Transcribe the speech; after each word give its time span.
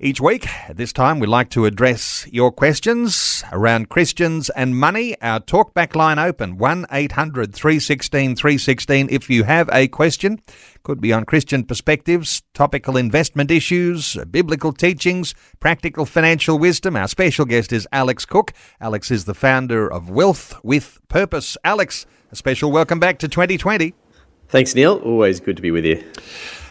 Each 0.00 0.20
week, 0.20 0.48
at 0.68 0.76
this 0.76 0.92
time, 0.92 1.20
we'd 1.20 1.28
like 1.28 1.50
to 1.50 1.66
address 1.66 2.26
your 2.32 2.50
questions 2.50 3.44
around 3.52 3.90
Christians 3.90 4.50
and 4.50 4.76
money. 4.76 5.14
Our 5.22 5.38
talkback 5.38 5.94
line 5.94 6.18
open 6.18 6.58
1 6.58 6.86
800 6.90 7.54
316 7.54 8.34
316 8.34 9.08
if 9.08 9.30
you 9.30 9.44
have 9.44 9.70
a 9.72 9.86
question. 9.86 10.40
Could 10.82 11.00
be 11.00 11.12
on 11.12 11.24
Christian 11.24 11.62
perspectives, 11.62 12.42
topical 12.54 12.96
investment 12.96 13.52
issues, 13.52 14.16
biblical 14.32 14.72
teachings, 14.72 15.32
practical 15.60 16.06
financial 16.06 16.58
wisdom. 16.58 16.96
Our 16.96 17.06
special 17.06 17.44
guest 17.44 17.72
is 17.72 17.86
Alex 17.92 18.24
Cook. 18.24 18.52
Alex 18.80 19.12
is 19.12 19.26
the 19.26 19.34
founder 19.34 19.90
of 19.90 20.10
Wealth 20.10 20.58
with 20.64 20.98
Purpose. 21.06 21.56
Alex, 21.62 22.04
a 22.32 22.36
special 22.36 22.72
welcome 22.72 22.98
back 22.98 23.20
to 23.20 23.28
2020. 23.28 23.94
Thanks, 24.48 24.74
Neil. 24.74 24.96
Always 25.04 25.38
good 25.38 25.54
to 25.54 25.62
be 25.62 25.70
with 25.70 25.84
you. 25.84 26.02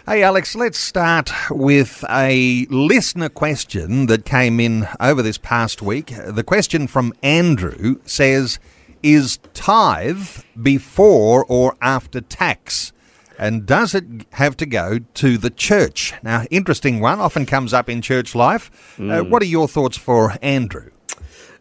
Hey, 0.05 0.21
Alex, 0.21 0.53
let's 0.53 0.77
start 0.77 1.31
with 1.49 2.03
a 2.09 2.67
listener 2.70 3.30
question 3.30 4.08
that 4.08 4.25
came 4.25 4.59
in 4.59 4.86
over 5.00 5.22
this 5.22 5.38
past 5.38 5.81
week. 5.81 6.14
The 6.25 6.44
question 6.44 6.88
from 6.88 7.14
Andrew 7.23 8.02
says 8.03 8.59
Is 9.02 9.39
tithe 9.53 10.28
before 10.61 11.45
or 11.47 11.78
after 11.81 12.19
tax? 12.19 12.91
And 13.39 13.66
does 13.66 13.95
it 13.95 14.03
have 14.33 14.58
to 14.58 14.66
go 14.66 15.00
to 15.00 15.38
the 15.38 15.50
church? 15.50 16.13
Now, 16.22 16.44
interesting 16.52 17.00
one, 17.00 17.22
often 17.22 17.45
comes 17.45 17.73
up 17.73 17.89
in 17.89 18.02
church 18.02 18.35
life. 18.35 18.97
Mm. 18.97 19.22
Uh, 19.22 19.23
what 19.23 19.41
are 19.41 19.45
your 19.45 19.69
thoughts 19.69 19.95
for 19.95 20.35
Andrew? 20.41 20.89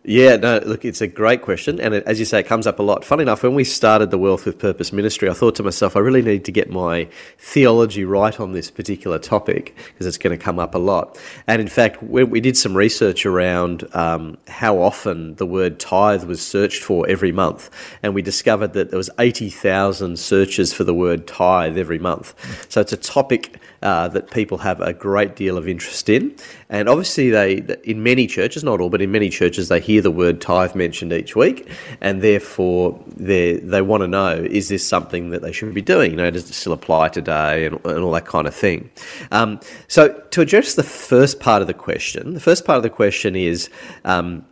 Yeah, 0.05 0.35
no, 0.35 0.61
look, 0.67 0.85
it's 0.85 1.01
a 1.01 1.07
great 1.07 1.43
question. 1.43 1.81
And 1.81 1.95
it, 1.95 2.05
as 2.07 2.19
you 2.19 2.25
say, 2.25 2.41
it 2.41 2.47
comes 2.47 2.67
up 2.67 2.81
a 2.81 2.83
lot. 2.83 3.05
Funny 3.05 3.23
enough, 3.23 3.45
when 3.45 3.55
we 3.55 3.63
started 3.63 4.11
the 4.11 4.19
Wealth 4.19 4.47
with 4.47 4.59
Purpose 4.59 4.93
ministry, 4.93 5.31
I 5.31 5.33
thought 5.33 5.55
to 5.57 5.63
myself, 5.63 5.95
I 5.95 6.01
really 6.01 6.23
need 6.23 6.45
to 6.47 6.53
get 6.53 6.69
my 6.69 7.07
theology 7.39 8.05
right 8.05 8.39
on 8.41 8.53
this 8.53 8.69
particular 8.69 9.21
topic 9.21 9.77
because 9.87 10.07
it's 10.07 10.19
going 10.19 10.37
to 10.37 10.43
come 10.43 10.59
up 10.59 10.75
a 10.75 10.79
lot. 10.79 11.21
And 11.47 11.63
in 11.63 11.69
fact, 11.69 12.03
when 12.03 12.31
we 12.31 12.41
did 12.41 12.57
some 12.57 12.77
research 12.77 13.25
around 13.25 13.85
um, 13.95 14.39
how 14.49 14.79
often 14.79 15.37
the 15.37 15.47
word 15.47 15.79
tithe 15.79 16.25
was 16.25 16.45
searched 16.45 16.83
for 16.83 17.09
every 17.09 17.31
month, 17.31 17.71
and 18.03 18.13
we 18.13 18.23
discovered 18.23 18.73
that 18.73 18.91
there 18.91 18.99
was 18.99 19.11
80,000 19.21 20.19
searches 20.19 20.73
for 20.73 20.83
the 20.83 20.95
word 20.95 21.29
tithe 21.29 21.79
every 21.79 22.01
month. 22.01 22.35
So 22.69 22.81
it's 22.81 22.93
a 22.93 22.97
topic 22.97 23.61
uh, 23.83 24.09
that 24.09 24.31
people 24.31 24.59
have 24.59 24.81
a 24.81 24.93
great 24.93 25.37
deal 25.37 25.59
of 25.59 25.69
interest 25.69 26.09
in. 26.09 26.35
And 26.69 26.89
obviously, 26.89 27.31
they 27.31 27.57
in 27.85 28.03
many 28.03 28.27
churches, 28.27 28.65
not 28.65 28.81
all, 28.81 28.91
but 28.91 29.03
in 29.03 29.11
many 29.11 29.29
churches, 29.29 29.69
they 29.69 29.81
hear 29.81 30.01
the 30.01 30.11
word 30.11 30.41
tithe 30.41 30.75
mentioned 30.75 31.13
each 31.13 31.37
week, 31.37 31.69
and 32.01 32.23
therefore 32.23 33.03
they 33.17 33.55
they 33.55 33.83
want 33.83 34.03
to 34.03 34.09
know 34.09 34.33
is 34.33 34.69
this 34.69 34.87
something 34.87 35.31
that 35.31 35.43
they 35.43 35.53
should 35.53 35.75
be 35.75 35.83
doing? 35.83 36.13
You 36.13 36.17
know, 36.17 36.31
does 36.31 36.49
it 36.49 36.55
still 36.55 36.73
apply 36.73 37.09
today, 37.09 37.67
and, 37.67 37.85
and 37.85 37.99
all 37.99 38.13
that 38.13 38.27
kind 38.27 38.47
of 38.47 38.55
thing. 38.55 38.91
Um, 39.31 39.61
so, 39.89 40.09
to 40.31 40.41
address 40.41 40.75
the 40.75 40.83
first 40.83 41.41
part 41.41 41.61
of 41.61 41.69
the 41.69 41.75
question, 41.75 42.35
the 42.35 42.41
first 42.41 42.65
part 42.65 42.77
of 42.77 42.83
the 42.83 42.91
question 42.91 43.37
is. 43.37 43.69
Um, 44.05 44.47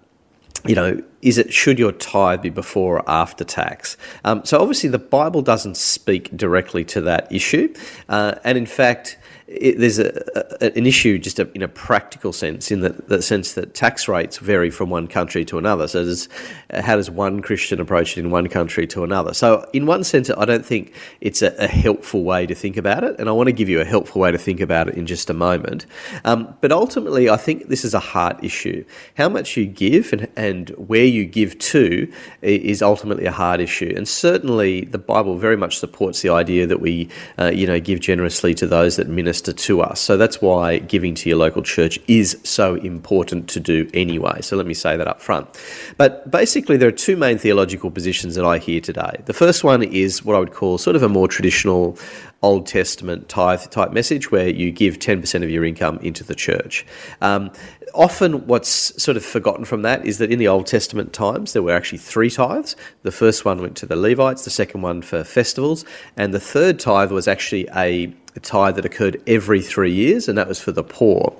you 0.66 0.74
know, 0.74 1.02
is 1.22 1.38
it 1.38 1.52
should 1.52 1.78
your 1.78 1.92
tithe 1.92 2.42
be 2.42 2.50
before 2.50 2.98
or 2.98 3.10
after 3.10 3.44
tax? 3.44 3.96
Um, 4.24 4.44
so 4.44 4.60
obviously, 4.60 4.90
the 4.90 4.98
Bible 4.98 5.42
doesn't 5.42 5.76
speak 5.76 6.36
directly 6.36 6.84
to 6.86 7.00
that 7.02 7.32
issue, 7.32 7.72
uh, 8.08 8.34
and 8.44 8.58
in 8.58 8.66
fact, 8.66 9.18
it, 9.50 9.78
there's 9.78 9.98
a, 9.98 10.12
a, 10.60 10.76
an 10.76 10.86
issue 10.86 11.18
just 11.18 11.40
a, 11.40 11.50
in 11.54 11.62
a 11.62 11.68
practical 11.68 12.32
sense, 12.32 12.70
in 12.70 12.80
the, 12.80 12.90
the, 13.08 13.20
sense 13.20 13.54
that 13.54 13.74
tax 13.74 14.06
rates 14.06 14.38
vary 14.38 14.70
from 14.70 14.90
one 14.90 15.08
country 15.08 15.44
to 15.44 15.58
another. 15.58 15.88
So, 15.88 16.04
does, 16.04 16.28
how 16.72 16.96
does 16.96 17.10
one 17.10 17.42
Christian 17.42 17.80
approach 17.80 18.16
it 18.16 18.20
in 18.20 18.30
one 18.30 18.48
country 18.48 18.86
to 18.88 19.02
another? 19.02 19.34
So, 19.34 19.68
in 19.72 19.86
one 19.86 20.04
sense, 20.04 20.30
I 20.30 20.44
don't 20.44 20.64
think 20.64 20.94
it's 21.20 21.42
a, 21.42 21.68
helpful 21.70 22.24
way 22.24 22.46
to 22.46 22.54
think 22.54 22.76
about 22.76 23.04
it, 23.04 23.16
and 23.18 23.28
I 23.28 23.32
want 23.32 23.48
to 23.48 23.52
give 23.52 23.68
you 23.68 23.80
a 23.80 23.84
helpful 23.84 24.20
way 24.20 24.30
to 24.30 24.38
think 24.38 24.60
about 24.60 24.88
it 24.88 24.94
in 24.94 25.06
just 25.06 25.30
a 25.30 25.34
moment. 25.34 25.86
Um, 26.24 26.54
but 26.60 26.72
ultimately, 26.72 27.30
I 27.30 27.36
think 27.36 27.68
this 27.68 27.84
is 27.84 27.94
a 27.94 28.00
heart 28.00 28.42
issue. 28.42 28.84
How 29.16 29.28
much 29.28 29.56
you 29.56 29.66
give 29.66 30.12
and, 30.12 30.28
and 30.36 30.70
where 30.70 31.04
you 31.04 31.24
give 31.24 31.58
to 31.58 32.12
is 32.42 32.82
ultimately 32.82 33.24
a 33.26 33.32
heart 33.32 33.60
issue, 33.60 33.92
and 33.96 34.06
certainly 34.06 34.82
the 34.82 34.98
Bible 34.98 35.38
very 35.38 35.56
much 35.56 35.78
supports 35.78 36.22
the 36.22 36.30
idea 36.30 36.66
that 36.66 36.80
we, 36.80 37.08
uh, 37.38 37.46
you 37.46 37.66
know, 37.66 37.80
give 37.80 38.00
generously 38.00 38.54
to 38.54 38.66
those 38.66 38.96
that 38.96 39.08
minister 39.08 39.39
minister 39.40 39.66
to 39.66 39.80
us. 39.80 40.00
So 40.00 40.16
that's 40.16 40.42
why 40.42 40.78
giving 40.78 41.14
to 41.16 41.28
your 41.28 41.38
local 41.38 41.62
church 41.62 41.98
is 42.08 42.38
so 42.44 42.74
important 42.76 43.48
to 43.50 43.60
do 43.60 43.88
anyway. 43.94 44.40
So 44.42 44.56
let 44.56 44.66
me 44.66 44.74
say 44.74 44.96
that 44.96 45.08
up 45.08 45.20
front. 45.20 45.48
But 45.96 46.30
basically, 46.30 46.76
there 46.76 46.88
are 46.88 46.92
two 47.06 47.16
main 47.16 47.38
theological 47.38 47.90
positions 47.90 48.34
that 48.34 48.44
I 48.44 48.58
hear 48.58 48.80
today. 48.80 49.22
The 49.24 49.32
first 49.32 49.64
one 49.64 49.82
is 49.82 50.24
what 50.24 50.36
I 50.36 50.40
would 50.40 50.52
call 50.52 50.78
sort 50.78 50.96
of 50.96 51.02
a 51.02 51.08
more 51.08 51.28
traditional 51.28 51.96
Old 52.42 52.66
Testament 52.66 53.28
tithe 53.28 53.62
type 53.70 53.92
message 53.92 54.30
where 54.30 54.48
you 54.48 54.72
give 54.72 54.98
10% 54.98 55.42
of 55.42 55.50
your 55.50 55.64
income 55.64 55.98
into 56.02 56.24
the 56.24 56.34
church. 56.34 56.86
Um, 57.20 57.50
often, 57.94 58.46
what's 58.46 58.70
sort 59.02 59.16
of 59.16 59.24
forgotten 59.24 59.64
from 59.64 59.82
that 59.82 60.06
is 60.06 60.18
that 60.18 60.30
in 60.30 60.38
the 60.38 60.48
Old 60.48 60.66
Testament 60.66 61.12
times, 61.12 61.52
there 61.52 61.62
were 61.62 61.74
actually 61.74 61.98
three 61.98 62.30
tithes. 62.30 62.76
The 63.02 63.12
first 63.12 63.44
one 63.44 63.60
went 63.60 63.76
to 63.78 63.86
the 63.86 63.96
Levites, 63.96 64.44
the 64.44 64.50
second 64.50 64.80
one 64.80 65.02
for 65.02 65.22
festivals, 65.22 65.84
and 66.16 66.32
the 66.32 66.40
third 66.40 66.78
tithe 66.78 67.12
was 67.12 67.28
actually 67.28 67.68
a 67.76 68.12
a 68.36 68.40
tithe 68.40 68.76
that 68.76 68.84
occurred 68.84 69.20
every 69.26 69.60
three 69.60 69.92
years, 69.92 70.28
and 70.28 70.38
that 70.38 70.48
was 70.48 70.60
for 70.60 70.72
the 70.72 70.82
poor. 70.82 71.34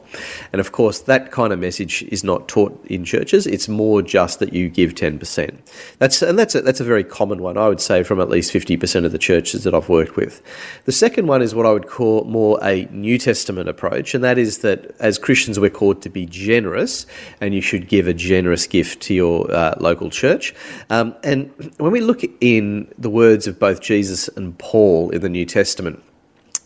And 0.53 0.61
of 0.61 0.73
course, 0.73 1.01
that 1.01 1.31
kind 1.31 1.53
of 1.53 1.59
message 1.59 2.03
is 2.05 2.25
not 2.25 2.49
taught 2.49 2.85
in 2.87 3.05
churches. 3.05 3.47
It's 3.47 3.69
more 3.69 4.03
just 4.03 4.39
that 4.41 4.53
you 4.53 4.69
give 4.69 4.95
ten 4.95 5.19
percent. 5.19 5.61
That's 5.99 6.23
and 6.23 6.39
that's 6.39 6.55
a, 6.55 6.63
that's 6.63 6.81
a 6.81 6.85
very 6.85 7.05
common 7.05 7.43
one, 7.43 7.57
I 7.57 7.69
would 7.69 7.81
say, 7.81 8.03
from 8.03 8.21
at 8.21 8.29
least 8.29 8.53
fifty 8.53 8.77
percent 8.77 9.07
of 9.07 9.13
the 9.13 9.19
churches 9.19 9.65
that 9.65 9.75
I've 9.75 9.89
worked 9.89 10.17
with. 10.17 10.43
The 10.85 10.93
second 10.93 11.27
one 11.27 11.43
is 11.43 11.55
what 11.55 11.67
I 11.67 11.73
would 11.73 11.89
call 11.89 12.25
more 12.25 12.59
a 12.63 12.87
New 12.87 13.19
Testament 13.19 13.69
approach, 13.69 14.15
and 14.15 14.25
that 14.25 14.39
is 14.39 14.59
that 14.59 14.95
as 15.01 15.19
Christians 15.19 15.61
we're 15.61 15.71
called 15.71 16.03
to 16.03 16.09
be 16.09 16.27
generous, 16.27 17.07
and 17.41 17.55
you 17.55 17.61
should 17.61 17.89
give 17.89 18.09
a 18.09 18.15
generous 18.15 18.67
gift 18.67 19.01
to 19.03 19.15
your 19.15 19.51
uh, 19.53 19.75
local 19.79 20.11
church. 20.11 20.55
Um, 20.91 21.15
and 21.23 21.51
when 21.79 21.93
we 21.93 22.01
look 22.01 22.23
in 22.41 22.93
the 22.99 23.11
words 23.11 23.47
of 23.47 23.59
both 23.59 23.81
Jesus 23.81 24.29
and 24.29 24.59
Paul 24.59 25.11
in 25.11 25.21
the 25.21 25.29
New 25.29 25.47
Testament 25.47 26.03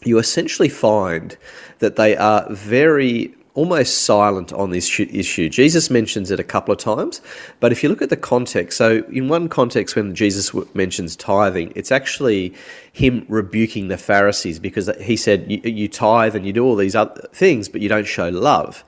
you 0.06 0.18
essentially 0.18 0.68
find 0.68 1.36
that 1.78 1.96
they 1.96 2.16
are 2.16 2.46
very 2.50 3.34
almost 3.54 4.02
silent 4.02 4.52
on 4.52 4.70
this 4.70 4.98
issue. 4.98 5.48
Jesus 5.48 5.88
mentions 5.88 6.30
it 6.30 6.40
a 6.40 6.44
couple 6.44 6.72
of 6.72 6.78
times, 6.78 7.20
but 7.60 7.70
if 7.70 7.82
you 7.82 7.88
look 7.88 8.02
at 8.02 8.10
the 8.10 8.16
context, 8.16 8.76
so 8.76 9.04
in 9.12 9.28
one 9.28 9.48
context 9.48 9.94
when 9.94 10.14
Jesus 10.14 10.52
mentions 10.74 11.14
tithing, 11.14 11.72
it's 11.76 11.92
actually 11.92 12.52
him 12.92 13.24
rebuking 13.28 13.88
the 13.88 13.96
Pharisees 13.96 14.58
because 14.58 14.90
he 15.00 15.16
said, 15.16 15.46
You, 15.48 15.88
tithe 15.88 16.34
and 16.34 16.44
you 16.44 16.52
do 16.52 16.64
all 16.64 16.76
these 16.76 16.96
other 16.96 17.28
things, 17.32 17.68
but 17.68 17.80
you 17.80 17.88
don't 17.88 18.06
show 18.06 18.28
love. 18.28 18.84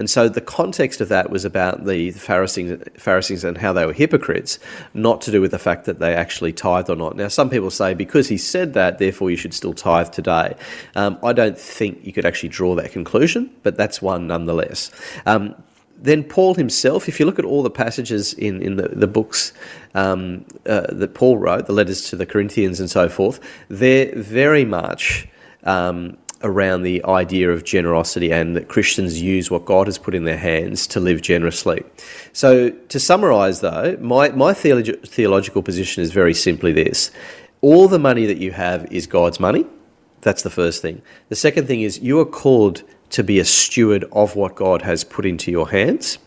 And 0.00 0.08
so 0.08 0.30
the 0.30 0.40
context 0.40 1.02
of 1.02 1.10
that 1.10 1.28
was 1.28 1.44
about 1.44 1.84
the 1.84 2.10
Pharisees, 2.12 2.82
Pharisees 2.96 3.44
and 3.44 3.58
how 3.58 3.74
they 3.74 3.84
were 3.84 3.92
hypocrites, 3.92 4.58
not 4.94 5.20
to 5.20 5.30
do 5.30 5.42
with 5.42 5.50
the 5.50 5.58
fact 5.58 5.84
that 5.84 5.98
they 5.98 6.14
actually 6.14 6.54
tithed 6.54 6.88
or 6.88 6.96
not. 6.96 7.16
Now, 7.16 7.28
some 7.28 7.50
people 7.50 7.70
say 7.70 7.92
because 7.92 8.26
he 8.26 8.38
said 8.38 8.72
that, 8.72 8.96
therefore 8.96 9.30
you 9.30 9.36
should 9.36 9.52
still 9.52 9.74
tithe 9.74 10.10
today. 10.10 10.56
Um, 10.96 11.18
I 11.22 11.34
don't 11.34 11.58
think 11.58 12.02
you 12.02 12.14
could 12.14 12.24
actually 12.24 12.48
draw 12.48 12.74
that 12.76 12.92
conclusion, 12.92 13.50
but 13.62 13.76
that's 13.76 14.00
one 14.00 14.26
nonetheless. 14.26 14.90
Um, 15.26 15.54
then 15.98 16.24
Paul 16.24 16.54
himself, 16.54 17.06
if 17.06 17.20
you 17.20 17.26
look 17.26 17.38
at 17.38 17.44
all 17.44 17.62
the 17.62 17.68
passages 17.68 18.32
in, 18.32 18.62
in 18.62 18.76
the, 18.76 18.88
the 18.88 19.06
books 19.06 19.52
um, 19.94 20.46
uh, 20.64 20.86
that 20.88 21.12
Paul 21.12 21.36
wrote, 21.36 21.66
the 21.66 21.74
letters 21.74 22.08
to 22.08 22.16
the 22.16 22.24
Corinthians 22.24 22.80
and 22.80 22.90
so 22.90 23.10
forth, 23.10 23.38
they're 23.68 24.14
very 24.16 24.64
much 24.64 25.28
um, 25.64 26.16
around 26.42 26.82
the 26.82 27.04
idea 27.04 27.50
of 27.50 27.64
generosity 27.64 28.32
and 28.32 28.56
that 28.56 28.68
Christians 28.68 29.20
use 29.20 29.50
what 29.50 29.64
God 29.64 29.86
has 29.86 29.98
put 29.98 30.14
in 30.14 30.24
their 30.24 30.38
hands 30.38 30.86
to 30.88 31.00
live 31.00 31.20
generously. 31.20 31.84
So, 32.32 32.70
to 32.70 32.98
summarize 33.00 33.60
though, 33.60 33.96
my, 34.00 34.30
my 34.30 34.52
theolog- 34.52 35.06
theological 35.06 35.62
position 35.62 36.02
is 36.02 36.12
very 36.12 36.34
simply 36.34 36.72
this 36.72 37.10
all 37.60 37.88
the 37.88 37.98
money 37.98 38.26
that 38.26 38.38
you 38.38 38.52
have 38.52 38.90
is 38.90 39.06
God's 39.06 39.38
money. 39.38 39.66
That's 40.22 40.42
the 40.42 40.50
first 40.50 40.82
thing. 40.82 41.02
The 41.28 41.36
second 41.36 41.66
thing 41.66 41.82
is 41.82 41.98
you 41.98 42.18
are 42.20 42.24
called 42.24 42.82
to 43.10 43.24
be 43.24 43.38
a 43.38 43.44
steward 43.44 44.04
of 44.12 44.36
what 44.36 44.54
God 44.54 44.82
has 44.82 45.04
put 45.04 45.26
into 45.26 45.50
your 45.50 45.68
hands. 45.68 46.18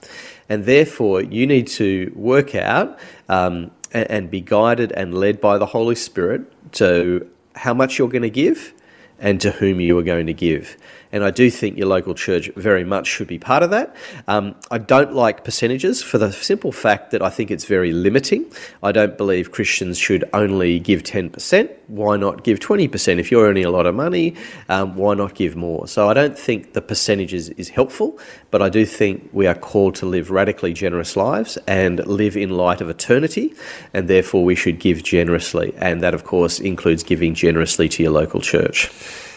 And 0.50 0.66
therefore, 0.66 1.22
you 1.22 1.48
need 1.48 1.68
to 1.68 2.12
work 2.16 2.54
out 2.54 3.00
um, 3.30 3.72
and, 3.94 4.12
and 4.12 4.32
be 4.32 4.42
guided 4.42 4.92
and 4.92 5.18
led 5.18 5.40
by 5.40 5.58
the 5.58 5.66
Holy 5.66 5.96
Spirit 5.96 6.42
to 6.74 7.30
how 7.56 7.74
much 7.74 7.98
you're 7.98 8.10
going 8.10 8.24
to 8.24 8.30
give 8.30 8.74
and 9.24 9.42
to 9.42 9.50
whom 9.50 9.80
you 9.80 9.98
are 9.98 10.04
going 10.04 10.28
to 10.28 10.34
give. 10.34 10.78
And 11.14 11.24
I 11.24 11.30
do 11.30 11.52
think 11.52 11.78
your 11.78 11.88
local 11.88 12.16
church 12.16 12.50
very 12.56 12.84
much 12.84 13.06
should 13.06 13.28
be 13.28 13.38
part 13.38 13.62
of 13.62 13.70
that. 13.70 13.96
Um, 14.28 14.56
I 14.72 14.80
don't 14.80 15.14
like 15.14 15.44
percentages 15.44 16.02
for 16.02 16.18
the 16.18 16.32
simple 16.32 16.72
fact 16.72 17.12
that 17.12 17.22
I 17.22 17.30
think 17.30 17.52
it's 17.52 17.66
very 17.66 17.94
limiting. 17.94 18.52
I 18.82 18.92
don't 18.92 19.16
believe 19.16 19.52
Christians 19.52 20.00
should 20.00 20.28
only 20.34 20.80
give 20.80 21.04
10%. 21.04 21.70
Why 21.86 22.18
not 22.18 22.44
give 22.44 22.60
20%? 22.60 23.20
If 23.20 23.30
you're 23.30 23.48
earning 23.48 23.64
a 23.64 23.70
lot 23.70 23.86
of 23.86 23.94
money, 23.94 24.34
um, 24.70 24.96
why 24.96 25.14
not 25.14 25.36
give 25.36 25.56
more? 25.56 25.88
So 25.88 26.10
I 26.10 26.16
don't 26.16 26.38
think 26.38 26.74
the 26.74 26.82
percentages 26.82 27.50
is 27.50 27.70
helpful, 27.70 28.18
but 28.50 28.64
I 28.64 28.70
do 28.70 28.84
think 28.84 29.30
we 29.34 29.46
are 29.46 29.54
called 29.54 29.94
to 29.96 30.08
live 30.08 30.32
radically 30.32 30.74
generous 30.74 31.16
lives 31.16 31.60
and 31.68 32.04
live 32.08 32.36
in 32.36 32.50
light 32.50 32.82
of 32.82 32.90
eternity, 32.90 33.54
and 33.94 34.08
therefore 34.08 34.44
we 34.44 34.56
should 34.56 34.80
give 34.80 35.04
generously. 35.04 35.76
And 35.78 36.02
that, 36.02 36.16
of 36.16 36.24
course, 36.24 36.60
includes 36.60 37.04
giving 37.04 37.36
generously 37.36 37.88
to 37.90 38.02
your 38.02 38.14
local 38.14 38.42
church. 38.42 38.90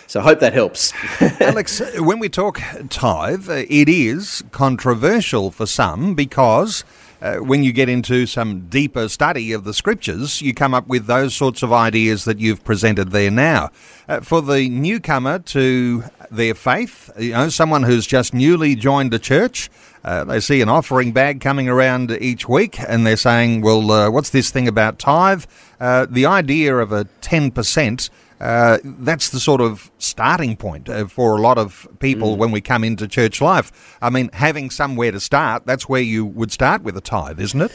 So 0.08 0.20
I 0.20 0.22
hope 0.22 0.40
that 0.40 0.52
helps. 0.52 0.92
Alex, 1.40 1.82
when 1.98 2.20
we 2.20 2.28
talk 2.28 2.60
tithe, 2.90 3.48
uh, 3.48 3.64
it 3.68 3.88
is 3.88 4.44
controversial 4.52 5.50
for 5.50 5.66
some 5.66 6.14
because 6.14 6.84
uh, 7.20 7.36
when 7.36 7.64
you 7.64 7.72
get 7.72 7.88
into 7.88 8.26
some 8.26 8.68
deeper 8.68 9.08
study 9.08 9.52
of 9.52 9.64
the 9.64 9.74
scriptures, 9.74 10.40
you 10.40 10.54
come 10.54 10.74
up 10.74 10.86
with 10.86 11.06
those 11.06 11.34
sorts 11.34 11.62
of 11.62 11.72
ideas 11.72 12.24
that 12.24 12.38
you've 12.38 12.62
presented 12.64 13.10
there 13.10 13.30
now. 13.30 13.70
Uh, 14.08 14.20
for 14.20 14.40
the 14.40 14.68
newcomer 14.68 15.40
to 15.40 16.04
their 16.30 16.54
faith, 16.54 17.10
you 17.18 17.32
know, 17.32 17.48
someone 17.48 17.82
who's 17.82 18.06
just 18.06 18.32
newly 18.32 18.76
joined 18.76 19.10
the 19.10 19.18
church, 19.18 19.68
uh, 20.04 20.22
they 20.22 20.38
see 20.38 20.60
an 20.60 20.68
offering 20.68 21.10
bag 21.10 21.40
coming 21.40 21.68
around 21.68 22.12
each 22.20 22.48
week 22.48 22.78
and 22.80 23.04
they're 23.04 23.16
saying, 23.16 23.60
well, 23.60 23.90
uh, 23.90 24.08
what's 24.08 24.30
this 24.30 24.50
thing 24.50 24.68
about 24.68 25.00
tithe? 25.00 25.44
Uh, 25.80 26.06
the 26.08 26.26
idea 26.26 26.76
of 26.76 26.92
a 26.92 27.06
10% 27.22 28.10
uh, 28.40 28.78
that's 28.84 29.30
the 29.30 29.40
sort 29.40 29.60
of 29.60 29.90
starting 29.98 30.56
point 30.56 30.88
uh, 30.88 31.06
for 31.06 31.36
a 31.36 31.40
lot 31.40 31.58
of 31.58 31.88
people 32.00 32.36
mm. 32.36 32.38
when 32.38 32.50
we 32.50 32.60
come 32.60 32.84
into 32.84 33.08
church 33.08 33.40
life. 33.40 33.96
I 34.02 34.10
mean, 34.10 34.30
having 34.32 34.70
somewhere 34.70 35.12
to 35.12 35.20
start, 35.20 35.66
that's 35.66 35.88
where 35.88 36.02
you 36.02 36.24
would 36.24 36.52
start 36.52 36.82
with 36.82 36.96
a 36.96 37.00
tithe, 37.00 37.40
isn't 37.40 37.60
it? 37.60 37.72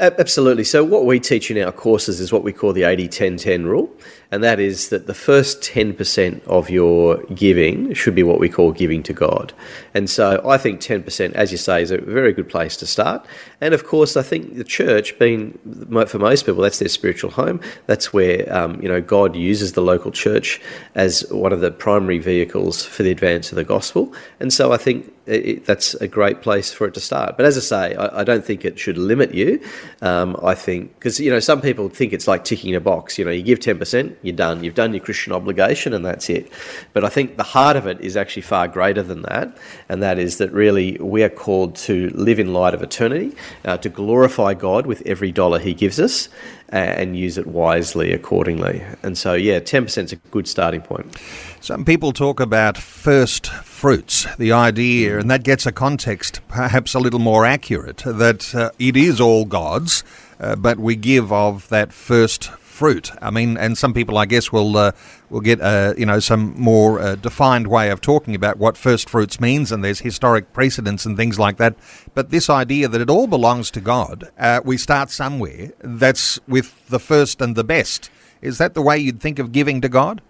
Absolutely. 0.00 0.64
So, 0.64 0.82
what 0.82 1.04
we 1.04 1.20
teach 1.20 1.50
in 1.50 1.62
our 1.62 1.72
courses 1.72 2.20
is 2.20 2.32
what 2.32 2.42
we 2.42 2.52
call 2.52 2.72
the 2.72 2.84
80 2.84 3.08
10 3.08 3.36
10 3.36 3.66
rule 3.66 3.90
and 4.30 4.44
that 4.44 4.60
is 4.60 4.90
that 4.90 5.06
the 5.06 5.14
first 5.14 5.60
10% 5.62 6.46
of 6.46 6.70
your 6.70 7.22
giving 7.34 7.92
should 7.94 8.14
be 8.14 8.22
what 8.22 8.38
we 8.38 8.48
call 8.48 8.72
giving 8.72 9.02
to 9.04 9.12
God. 9.12 9.52
And 9.94 10.08
so 10.08 10.40
I 10.46 10.56
think 10.56 10.80
10%, 10.80 11.32
as 11.32 11.50
you 11.50 11.58
say, 11.58 11.82
is 11.82 11.90
a 11.90 11.98
very 11.98 12.32
good 12.32 12.48
place 12.48 12.76
to 12.78 12.86
start. 12.86 13.26
And 13.60 13.74
of 13.74 13.86
course, 13.86 14.16
I 14.16 14.22
think 14.22 14.56
the 14.56 14.64
church, 14.64 15.18
being 15.18 15.58
for 16.06 16.18
most 16.18 16.46
people, 16.46 16.62
that's 16.62 16.78
their 16.78 16.88
spiritual 16.88 17.30
home. 17.30 17.60
That's 17.86 18.12
where 18.12 18.50
um, 18.54 18.80
you 18.80 18.88
know 18.88 19.00
God 19.00 19.36
uses 19.36 19.72
the 19.72 19.82
local 19.82 20.10
church 20.10 20.60
as 20.94 21.30
one 21.30 21.52
of 21.52 21.60
the 21.60 21.70
primary 21.70 22.18
vehicles 22.18 22.84
for 22.84 23.02
the 23.02 23.10
advance 23.10 23.52
of 23.52 23.56
the 23.56 23.64
gospel. 23.64 24.14
And 24.38 24.52
so 24.52 24.72
I 24.72 24.78
think 24.78 25.12
it, 25.26 25.66
that's 25.66 25.94
a 25.94 26.08
great 26.08 26.40
place 26.40 26.72
for 26.72 26.86
it 26.86 26.94
to 26.94 27.00
start. 27.00 27.36
But 27.36 27.46
as 27.46 27.56
I 27.56 27.60
say, 27.60 27.96
I, 27.96 28.20
I 28.20 28.24
don't 28.24 28.44
think 28.44 28.64
it 28.64 28.78
should 28.78 28.96
limit 28.96 29.34
you. 29.34 29.60
Um, 30.00 30.38
I 30.42 30.54
think 30.54 30.94
because 30.94 31.20
you 31.20 31.30
know 31.30 31.40
some 31.40 31.60
people 31.60 31.88
think 31.88 32.12
it's 32.12 32.26
like 32.26 32.44
ticking 32.44 32.74
a 32.74 32.80
box. 32.80 33.18
You 33.18 33.24
know, 33.26 33.30
you 33.30 33.42
give 33.42 33.58
10%, 33.58 34.16
you're 34.22 34.36
done. 34.36 34.62
You've 34.62 34.74
done 34.74 34.92
your 34.92 35.02
Christian 35.02 35.32
obligation, 35.32 35.92
and 35.92 36.04
that's 36.04 36.28
it. 36.28 36.50
But 36.92 37.04
I 37.04 37.08
think 37.08 37.36
the 37.36 37.42
heart 37.42 37.76
of 37.76 37.86
it 37.86 38.00
is 38.00 38.16
actually 38.16 38.42
far 38.42 38.68
greater 38.68 39.02
than 39.02 39.22
that, 39.22 39.56
and 39.88 40.02
that 40.02 40.18
is 40.18 40.38
that 40.38 40.52
really 40.52 40.96
we 41.00 41.22
are 41.22 41.28
called 41.28 41.76
to 41.76 42.10
live 42.10 42.38
in 42.38 42.52
light 42.52 42.74
of 42.74 42.82
eternity, 42.82 43.34
uh, 43.64 43.76
to 43.78 43.88
glorify 43.88 44.54
God 44.54 44.86
with 44.86 45.02
every 45.06 45.32
dollar 45.32 45.58
He 45.58 45.74
gives 45.74 45.98
us, 45.98 46.28
and 46.70 47.18
use 47.18 47.36
it 47.36 47.46
wisely 47.46 48.12
accordingly. 48.12 48.82
And 49.02 49.18
so, 49.18 49.34
yeah, 49.34 49.58
10% 49.58 50.04
is 50.04 50.12
a 50.12 50.16
good 50.16 50.46
starting 50.46 50.82
point. 50.82 51.16
Some 51.60 51.84
people 51.84 52.12
talk 52.12 52.38
about 52.38 52.78
first 52.78 53.48
fruits, 53.48 54.26
the 54.36 54.52
idea, 54.52 55.18
and 55.18 55.30
that 55.30 55.42
gets 55.42 55.66
a 55.66 55.72
context 55.72 56.40
perhaps 56.48 56.94
a 56.94 56.98
little 56.98 57.18
more 57.18 57.44
accurate, 57.44 57.98
that 58.06 58.54
uh, 58.54 58.70
it 58.78 58.96
is 58.96 59.20
all 59.20 59.44
God's, 59.44 60.04
uh, 60.38 60.56
but 60.56 60.78
we 60.78 60.96
give 60.96 61.32
of 61.32 61.68
that 61.70 61.92
first 61.92 62.50
fruit. 62.80 63.10
I 63.20 63.30
mean, 63.30 63.58
and 63.58 63.76
some 63.76 63.92
people, 63.92 64.16
I 64.16 64.24
guess, 64.24 64.50
will 64.50 64.74
uh, 64.74 64.92
will 65.28 65.42
get 65.42 65.60
uh, 65.60 65.92
you 65.98 66.06
know 66.06 66.18
some 66.18 66.58
more 66.58 66.98
uh, 66.98 67.14
defined 67.14 67.66
way 67.66 67.90
of 67.90 68.00
talking 68.00 68.34
about 68.34 68.56
what 68.56 68.78
first 68.78 69.10
fruits 69.10 69.38
means, 69.38 69.70
and 69.70 69.84
there's 69.84 70.00
historic 70.00 70.54
precedents 70.54 71.04
and 71.04 71.14
things 71.14 71.38
like 71.38 71.58
that. 71.58 71.74
But 72.14 72.30
this 72.30 72.48
idea 72.48 72.88
that 72.88 73.02
it 73.02 73.10
all 73.10 73.26
belongs 73.26 73.70
to 73.72 73.82
God, 73.82 74.30
uh, 74.38 74.62
we 74.64 74.78
start 74.78 75.10
somewhere. 75.10 75.72
That's 75.80 76.40
with 76.48 76.88
the 76.88 76.98
first 76.98 77.42
and 77.42 77.54
the 77.54 77.64
best. 77.64 78.10
Is 78.40 78.56
that 78.56 78.72
the 78.72 78.80
way 78.80 78.96
you'd 78.96 79.20
think 79.20 79.38
of 79.38 79.52
giving 79.52 79.82
to 79.82 79.90
God? 79.90 80.22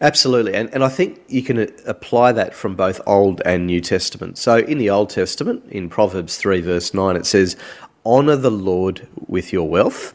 Absolutely. 0.00 0.54
And, 0.54 0.68
and 0.74 0.82
I 0.82 0.88
think 0.88 1.22
you 1.28 1.42
can 1.44 1.58
uh, 1.58 1.66
apply 1.86 2.32
that 2.32 2.54
from 2.54 2.74
both 2.74 3.00
Old 3.06 3.40
and 3.44 3.68
New 3.68 3.80
Testament. 3.80 4.36
So 4.36 4.58
in 4.58 4.78
the 4.78 4.90
Old 4.90 5.10
Testament, 5.10 5.62
in 5.70 5.88
Proverbs 5.88 6.36
3, 6.38 6.60
verse 6.60 6.92
9, 6.92 7.14
it 7.14 7.26
says, 7.26 7.56
Honour 8.04 8.36
the 8.36 8.50
Lord 8.50 9.06
with 9.28 9.52
your 9.52 9.68
wealth 9.68 10.14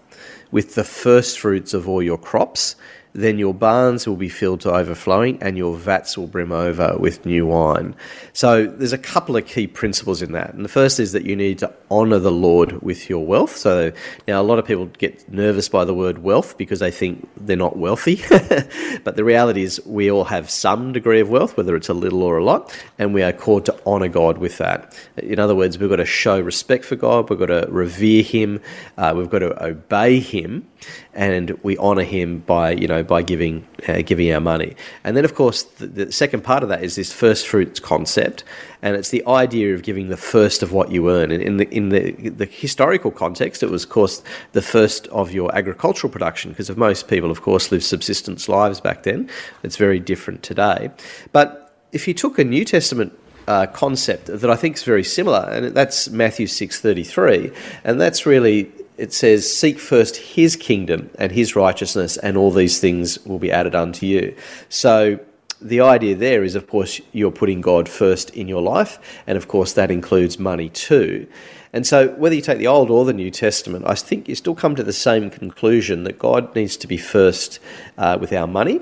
with 0.52 0.76
the 0.76 0.84
first 0.84 1.40
fruits 1.40 1.74
of 1.74 1.88
all 1.88 2.02
your 2.02 2.18
crops 2.18 2.76
then 3.20 3.38
your 3.38 3.54
barns 3.54 4.08
will 4.08 4.16
be 4.16 4.30
filled 4.30 4.62
to 4.62 4.72
overflowing 4.72 5.42
and 5.42 5.58
your 5.58 5.76
vats 5.76 6.18
will 6.18 6.28
brim 6.28 6.52
over 6.52 6.96
with 6.98 7.26
new 7.26 7.46
wine. 7.48 7.96
So 8.34 8.66
there's 8.66 8.94
a 8.94 8.98
couple 8.98 9.36
of 9.36 9.46
key 9.46 9.68
principles 9.68 10.22
in 10.22 10.32
that. 10.32 10.54
And 10.54 10.64
the 10.64 10.70
first 10.70 11.00
is 11.00 11.12
that 11.12 11.26
you 11.26 11.36
need 11.36 11.60
to 11.60 11.74
honor 11.92 12.20
the 12.20 12.32
Lord 12.32 12.82
with 12.82 13.10
your 13.10 13.26
wealth. 13.26 13.58
So 13.58 13.92
now 14.28 14.42
a 14.42 14.44
lot 14.44 14.60
of 14.60 14.66
people 14.66 14.86
get 14.86 15.30
nervous 15.32 15.68
by 15.68 15.86
the 15.86 15.94
word 15.94 16.20
wealth 16.20 16.58
because 16.58 16.80
they 16.80 16.92
think 16.92 17.28
they're 17.36 17.58
not 17.58 17.78
wealthy. 17.78 18.22
but 19.04 19.16
the 19.16 19.24
reality 19.24 19.64
is 19.64 19.86
we 19.86 20.10
all 20.10 20.26
have 20.26 20.50
some 20.50 20.94
degree 20.94 21.20
of 21.20 21.30
wealth, 21.30 21.58
whether 21.58 21.76
it's 21.76 21.90
a 21.90 21.94
little 21.94 22.24
or 22.24 22.38
a 22.38 22.44
lot, 22.44 22.72
and 22.98 23.14
we 23.14 23.24
are 23.24 23.34
called 23.34 23.66
to 23.66 23.78
honor 23.86 24.08
God 24.08 24.38
with 24.38 24.58
that. 24.60 24.96
In 25.18 25.40
other 25.40 25.56
words, 25.56 25.78
we've 25.78 25.90
got 25.90 25.98
to 25.98 26.06
show 26.06 26.40
respect 26.40 26.86
for 26.86 26.96
God, 26.96 27.30
we've 27.30 27.40
got 27.40 27.48
to 27.48 27.68
revere 27.70 28.24
Him, 28.24 28.62
uh, 28.98 29.14
we've 29.16 29.30
got 29.30 29.40
to 29.40 29.64
obey 29.64 30.20
Him 30.20 30.68
and 31.14 31.52
we 31.64 31.78
honour 31.78 32.04
him 32.04 32.40
by 32.40 32.72
you 32.72 32.88
know 32.88 33.04
by 33.10 33.24
giving 33.24 33.68
uh, 33.88 34.04
giving 34.04 34.32
our 34.32 34.40
money. 34.40 34.76
And 35.04 35.18
then 35.18 35.26
of 35.26 35.34
course 35.34 35.64
the, 35.64 35.88
the, 35.88 36.12
second 36.12 36.44
part 36.44 36.62
of 36.62 36.70
that 36.70 36.84
is 36.84 36.96
this 36.96 37.12
first 37.12 37.48
fruits 37.48 37.80
concept, 37.80 38.44
and 38.84 38.96
it's 38.96 39.10
the 39.10 39.26
idea 39.26 39.74
of 39.74 39.82
giving 39.82 40.10
the 40.10 40.16
first 40.16 40.62
of 40.62 40.72
what 40.72 40.92
you 40.92 41.10
earn. 41.10 41.32
And 41.32 41.42
in 41.42 41.58
the 41.58 41.68
in 41.76 41.90
the 41.90 42.30
the 42.30 42.46
historical 42.46 43.12
context, 43.12 43.64
it 43.64 43.72
was 43.72 43.84
of 43.84 43.90
course 43.90 44.22
the 44.54 44.62
first 44.62 45.08
of 45.08 45.34
your 45.34 45.54
agricultural 45.54 46.14
production 46.14 46.52
because 46.52 46.70
most 46.78 47.08
people 47.08 47.32
of 47.32 47.42
course 47.42 47.72
lived 47.72 47.84
subsistence 47.84 48.48
lives 48.48 48.80
back 48.80 49.04
then. 49.04 49.28
It's 49.64 49.76
very 49.76 50.00
different 50.00 50.44
today, 50.44 50.92
but 51.32 51.74
if 51.92 52.08
you 52.08 52.14
took 52.14 52.38
a 52.38 52.44
New 52.44 52.64
Testament 52.64 53.12
uh, 53.48 53.66
concept 53.66 54.28
that 54.28 54.50
I 54.52 54.56
think 54.56 54.76
is 54.78 54.84
very 54.84 55.04
similar, 55.04 55.50
and 55.52 55.76
that's 55.76 56.10
Matthew 56.10 56.46
six 56.46 56.80
thirty 56.80 57.04
three, 57.04 57.52
and 57.84 58.00
that's 58.00 58.28
really 58.28 58.72
it 59.00 59.14
says, 59.14 59.52
Seek 59.52 59.80
first 59.80 60.18
his 60.18 60.56
kingdom 60.56 61.10
and 61.18 61.32
his 61.32 61.56
righteousness, 61.56 62.18
and 62.18 62.38
all 62.38 62.52
these 62.52 62.80
things 62.80 63.18
will 63.26 63.40
be 63.40 63.52
added 63.52 63.74
unto 63.74 64.06
you. 64.06 64.36
So, 64.68 65.20
the 65.62 65.82
idea 65.82 66.16
there 66.16 66.44
is, 66.44 66.56
of 66.56 66.68
course, 66.68 67.02
you're 67.12 67.32
putting 67.32 67.62
God 67.62 67.90
first 67.90 68.30
in 68.30 68.48
your 68.48 68.62
life, 68.62 69.22
and 69.28 69.38
of 69.38 69.48
course, 69.48 69.74
that 69.74 69.92
includes 69.92 70.40
money 70.40 70.70
too. 70.70 71.28
And 71.72 71.86
so, 71.86 72.10
whether 72.16 72.34
you 72.34 72.42
take 72.42 72.58
the 72.58 72.68
Old 72.68 72.90
or 72.90 73.06
the 73.06 73.14
New 73.14 73.30
Testament, 73.30 73.86
I 73.88 73.94
think 73.94 74.28
you 74.28 74.34
still 74.34 74.56
come 74.56 74.76
to 74.76 74.84
the 74.84 74.94
same 74.94 75.30
conclusion 75.30 76.04
that 76.06 76.18
God 76.18 76.56
needs 76.56 76.76
to 76.78 76.88
be 76.88 76.98
first 76.98 77.60
uh, 77.98 78.18
with 78.20 78.34
our 78.34 78.48
money. 78.48 78.82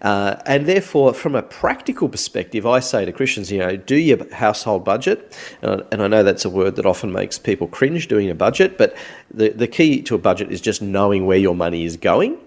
Uh, 0.00 0.36
and 0.46 0.66
therefore, 0.66 1.12
from 1.12 1.34
a 1.34 1.42
practical 1.42 2.08
perspective, 2.08 2.64
I 2.64 2.78
say 2.78 3.04
to 3.04 3.12
Christians, 3.12 3.50
you 3.50 3.58
know, 3.58 3.76
do 3.76 3.96
your 3.96 4.32
household 4.32 4.84
budget. 4.84 5.36
Uh, 5.62 5.82
and 5.90 6.00
I 6.00 6.06
know 6.06 6.22
that's 6.22 6.44
a 6.44 6.50
word 6.50 6.76
that 6.76 6.86
often 6.86 7.10
makes 7.10 7.38
people 7.38 7.66
cringe 7.66 8.06
doing 8.06 8.30
a 8.30 8.34
budget, 8.34 8.78
but 8.78 8.96
the, 9.32 9.48
the 9.48 9.66
key 9.66 10.00
to 10.02 10.14
a 10.14 10.18
budget 10.18 10.52
is 10.52 10.60
just 10.60 10.80
knowing 10.80 11.26
where 11.26 11.38
your 11.38 11.56
money 11.56 11.84
is 11.84 11.96
going. 11.96 12.38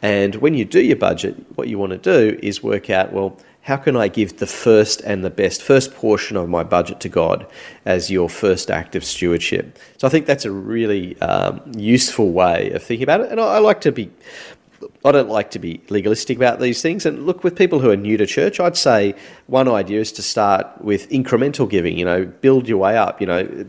And 0.00 0.36
when 0.36 0.54
you 0.54 0.64
do 0.64 0.82
your 0.82 0.96
budget, 0.96 1.36
what 1.56 1.68
you 1.68 1.78
want 1.78 1.92
to 1.92 1.98
do 1.98 2.38
is 2.42 2.62
work 2.62 2.88
out, 2.88 3.12
well, 3.12 3.38
how 3.64 3.78
can 3.78 3.96
I 3.96 4.08
give 4.08 4.38
the 4.38 4.46
first 4.46 5.00
and 5.00 5.24
the 5.24 5.30
best, 5.30 5.62
first 5.62 5.94
portion 5.94 6.36
of 6.36 6.50
my 6.50 6.62
budget 6.62 7.00
to 7.00 7.08
God 7.08 7.46
as 7.86 8.10
your 8.10 8.28
first 8.28 8.70
act 8.70 8.94
of 8.94 9.02
stewardship? 9.04 9.78
So 9.96 10.06
I 10.06 10.10
think 10.10 10.26
that's 10.26 10.44
a 10.44 10.50
really 10.50 11.18
um, 11.22 11.62
useful 11.74 12.30
way 12.30 12.70
of 12.72 12.82
thinking 12.82 13.04
about 13.04 13.22
it. 13.22 13.30
And 13.30 13.40
I, 13.40 13.54
I 13.54 13.58
like 13.60 13.80
to 13.82 13.92
be 13.92 14.10
I 15.04 15.12
don't 15.12 15.28
like 15.28 15.50
to 15.52 15.58
be 15.58 15.80
legalistic 15.88 16.36
about 16.36 16.60
these 16.60 16.82
things. 16.82 17.06
And 17.06 17.26
look, 17.26 17.44
with 17.44 17.56
people 17.56 17.80
who 17.80 17.90
are 17.90 17.96
new 17.96 18.16
to 18.16 18.26
church, 18.26 18.60
I'd 18.60 18.76
say 18.76 19.14
one 19.46 19.68
idea 19.68 20.00
is 20.00 20.12
to 20.12 20.22
start 20.22 20.66
with 20.80 21.08
incremental 21.10 21.68
giving. 21.68 21.98
You 21.98 22.04
know, 22.04 22.24
build 22.24 22.68
your 22.68 22.78
way 22.78 22.96
up. 22.96 23.20
You 23.20 23.26
know, 23.26 23.66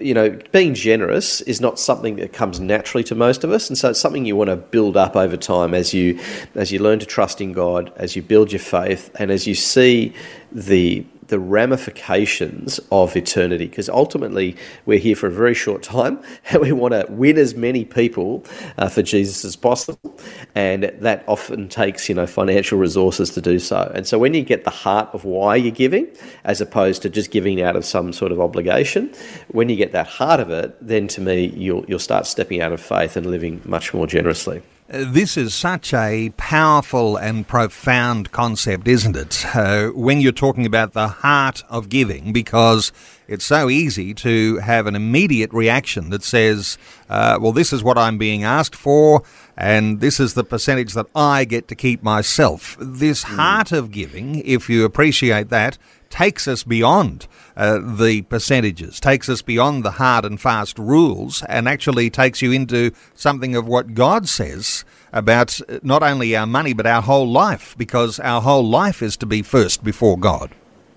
you 0.00 0.14
know, 0.14 0.38
being 0.52 0.74
generous 0.74 1.40
is 1.42 1.60
not 1.60 1.78
something 1.78 2.16
that 2.16 2.32
comes 2.32 2.60
naturally 2.60 3.04
to 3.04 3.14
most 3.14 3.44
of 3.44 3.50
us, 3.50 3.68
and 3.68 3.76
so 3.76 3.90
it's 3.90 4.00
something 4.00 4.24
you 4.24 4.36
want 4.36 4.50
to 4.50 4.56
build 4.56 4.96
up 4.96 5.16
over 5.16 5.36
time 5.36 5.74
as 5.74 5.92
you 5.92 6.18
as 6.54 6.72
you 6.72 6.78
learn 6.78 6.98
to 6.98 7.06
trust 7.06 7.40
in 7.40 7.52
God, 7.52 7.92
as 7.96 8.16
you 8.16 8.22
build 8.22 8.52
your 8.52 8.60
faith, 8.60 9.10
and 9.18 9.30
as 9.30 9.46
you 9.46 9.54
see 9.54 10.14
the 10.52 11.04
the 11.28 11.38
ramifications 11.38 12.80
of 12.90 13.16
eternity 13.16 13.66
because 13.66 13.88
ultimately 13.88 14.56
we're 14.86 14.98
here 14.98 15.16
for 15.16 15.28
a 15.28 15.30
very 15.30 15.54
short 15.54 15.82
time 15.82 16.20
and 16.50 16.60
we 16.60 16.72
want 16.72 16.92
to 16.92 17.06
win 17.08 17.38
as 17.38 17.54
many 17.54 17.84
people 17.84 18.44
uh, 18.76 18.88
for 18.88 19.02
Jesus 19.02 19.44
as 19.44 19.56
possible. 19.56 20.18
And 20.54 20.84
that 20.84 21.24
often 21.26 21.68
takes 21.68 22.08
you 22.08 22.14
know 22.14 22.26
financial 22.26 22.78
resources 22.78 23.30
to 23.30 23.40
do 23.40 23.58
so. 23.58 23.90
And 23.94 24.06
so 24.06 24.18
when 24.18 24.34
you 24.34 24.42
get 24.42 24.64
the 24.64 24.70
heart 24.70 25.08
of 25.12 25.24
why 25.24 25.56
you're 25.56 25.70
giving 25.70 26.08
as 26.44 26.60
opposed 26.60 27.02
to 27.02 27.10
just 27.10 27.30
giving 27.30 27.62
out 27.62 27.76
of 27.76 27.84
some 27.84 28.12
sort 28.12 28.32
of 28.32 28.40
obligation 28.40 29.12
when 29.48 29.68
you 29.68 29.76
get 29.76 29.92
that 29.92 30.06
heart 30.06 30.40
of 30.40 30.50
it 30.50 30.76
then 30.80 31.08
to 31.08 31.20
me 31.20 31.46
you'll 31.46 31.84
you'll 31.86 31.98
start 31.98 32.26
stepping 32.26 32.60
out 32.60 32.72
of 32.72 32.80
faith 32.80 33.16
and 33.16 33.26
living 33.26 33.60
much 33.64 33.94
more 33.94 34.06
generously 34.06 34.62
this 34.88 35.36
is 35.36 35.54
such 35.54 35.92
a 35.92 36.30
powerful 36.38 37.18
and 37.18 37.46
profound 37.46 38.32
concept, 38.32 38.88
isn't 38.88 39.16
it? 39.16 39.44
Uh, 39.54 39.88
when 39.88 40.20
you're 40.20 40.32
talking 40.32 40.64
about 40.64 40.94
the 40.94 41.08
heart 41.08 41.62
of 41.68 41.90
giving, 41.90 42.32
because 42.32 42.90
it's 43.26 43.44
so 43.44 43.68
easy 43.68 44.14
to 44.14 44.56
have 44.58 44.86
an 44.86 44.96
immediate 44.96 45.52
reaction 45.52 46.08
that 46.08 46.22
says, 46.22 46.78
uh, 47.10 47.38
well, 47.38 47.52
this 47.52 47.70
is 47.70 47.84
what 47.84 47.98
I'm 47.98 48.16
being 48.16 48.44
asked 48.44 48.74
for, 48.74 49.22
and 49.58 50.00
this 50.00 50.18
is 50.18 50.32
the 50.32 50.44
percentage 50.44 50.94
that 50.94 51.06
I 51.14 51.44
get 51.44 51.68
to 51.68 51.74
keep 51.74 52.02
myself. 52.02 52.74
This 52.80 53.24
mm. 53.24 53.36
heart 53.36 53.72
of 53.72 53.90
giving, 53.90 54.36
if 54.36 54.70
you 54.70 54.86
appreciate 54.86 55.50
that, 55.50 55.76
takes 56.10 56.48
us 56.48 56.64
beyond 56.64 57.26
uh, 57.56 57.78
the 57.78 58.22
percentages, 58.22 59.00
takes 59.00 59.28
us 59.28 59.42
beyond 59.42 59.84
the 59.84 59.92
hard 59.92 60.24
and 60.24 60.40
fast 60.40 60.78
rules, 60.78 61.42
and 61.44 61.68
actually 61.68 62.10
takes 62.10 62.42
you 62.42 62.52
into 62.52 62.92
something 63.14 63.54
of 63.54 63.66
what 63.66 63.94
God 63.94 64.28
says 64.28 64.84
about 65.12 65.60
not 65.82 66.02
only 66.02 66.36
our 66.36 66.46
money 66.46 66.72
but 66.72 66.86
our 66.86 67.02
whole 67.02 67.28
life, 67.28 67.74
because 67.78 68.20
our 68.20 68.40
whole 68.40 68.68
life 68.68 69.02
is 69.02 69.16
to 69.18 69.26
be 69.26 69.42
first 69.42 69.82
before 69.84 70.18
God. 70.18 70.54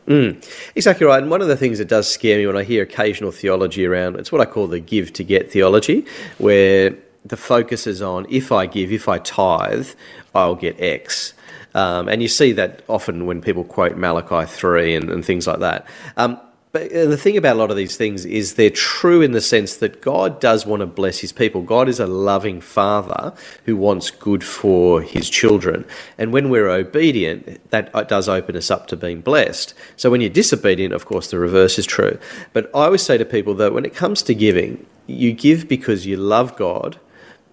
Mm, 0.07 0.43
exactly 0.75 1.05
right. 1.05 1.21
And 1.21 1.31
one 1.31 1.41
of 1.41 1.47
the 1.47 1.55
things 1.55 1.77
that 1.77 1.87
does 1.87 2.11
scare 2.11 2.37
me 2.37 2.47
when 2.47 2.57
I 2.57 2.63
hear 2.63 2.83
occasional 2.83 3.31
theology 3.31 3.85
around, 3.85 4.17
it's 4.17 4.31
what 4.31 4.41
I 4.41 4.45
call 4.45 4.67
the 4.67 4.79
give 4.79 5.13
to 5.13 5.23
get 5.23 5.51
theology, 5.51 6.05
where 6.37 6.95
the 7.23 7.37
focus 7.37 7.85
is 7.85 8.01
on 8.01 8.25
if 8.29 8.51
I 8.51 8.65
give, 8.65 8.91
if 8.91 9.07
I 9.07 9.19
tithe, 9.19 9.89
I'll 10.33 10.55
get 10.55 10.79
X. 10.81 11.33
Um, 11.73 12.07
and 12.07 12.21
you 12.21 12.27
see 12.27 12.51
that 12.53 12.83
often 12.87 13.25
when 13.25 13.41
people 13.41 13.63
quote 13.63 13.95
Malachi 13.95 14.45
3 14.45 14.95
and, 14.95 15.09
and 15.09 15.25
things 15.25 15.47
like 15.47 15.59
that. 15.59 15.87
Um, 16.17 16.39
but 16.73 16.89
the 16.89 17.17
thing 17.17 17.35
about 17.35 17.57
a 17.57 17.59
lot 17.59 17.69
of 17.69 17.75
these 17.75 17.97
things 17.97 18.23
is 18.25 18.53
they're 18.53 18.69
true 18.69 19.21
in 19.21 19.33
the 19.33 19.41
sense 19.41 19.75
that 19.77 20.01
God 20.01 20.39
does 20.39 20.65
want 20.65 20.79
to 20.79 20.85
bless 20.85 21.19
his 21.19 21.33
people. 21.33 21.61
God 21.61 21.89
is 21.89 21.99
a 21.99 22.07
loving 22.07 22.61
father 22.61 23.33
who 23.65 23.75
wants 23.75 24.09
good 24.09 24.41
for 24.41 25.01
his 25.01 25.29
children. 25.29 25.83
And 26.17 26.31
when 26.31 26.49
we're 26.49 26.69
obedient, 26.69 27.69
that 27.71 27.91
does 28.07 28.29
open 28.29 28.55
us 28.55 28.71
up 28.71 28.87
to 28.87 28.95
being 28.95 29.19
blessed. 29.19 29.73
So 29.97 30.09
when 30.09 30.21
you're 30.21 30.29
disobedient, 30.29 30.93
of 30.93 31.05
course, 31.05 31.29
the 31.29 31.39
reverse 31.39 31.77
is 31.77 31.85
true. 31.85 32.17
But 32.53 32.67
I 32.67 32.85
always 32.85 33.01
say 33.01 33.17
to 33.17 33.25
people 33.25 33.53
that 33.55 33.73
when 33.73 33.83
it 33.83 33.93
comes 33.93 34.23
to 34.23 34.33
giving, 34.33 34.85
you 35.07 35.33
give 35.33 35.67
because 35.67 36.05
you 36.05 36.15
love 36.15 36.55
God, 36.55 37.01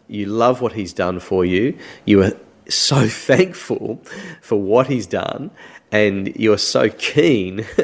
you 0.06 0.26
love 0.26 0.60
what 0.60 0.74
he's 0.74 0.92
done 0.92 1.18
for 1.18 1.44
you, 1.44 1.76
you 2.04 2.22
are 2.22 2.32
so 2.68 3.08
thankful 3.08 4.02
for 4.40 4.60
what 4.60 4.86
he's 4.86 5.06
done, 5.06 5.50
and 5.90 6.34
you're 6.36 6.58
so 6.58 6.90
keen 6.90 7.56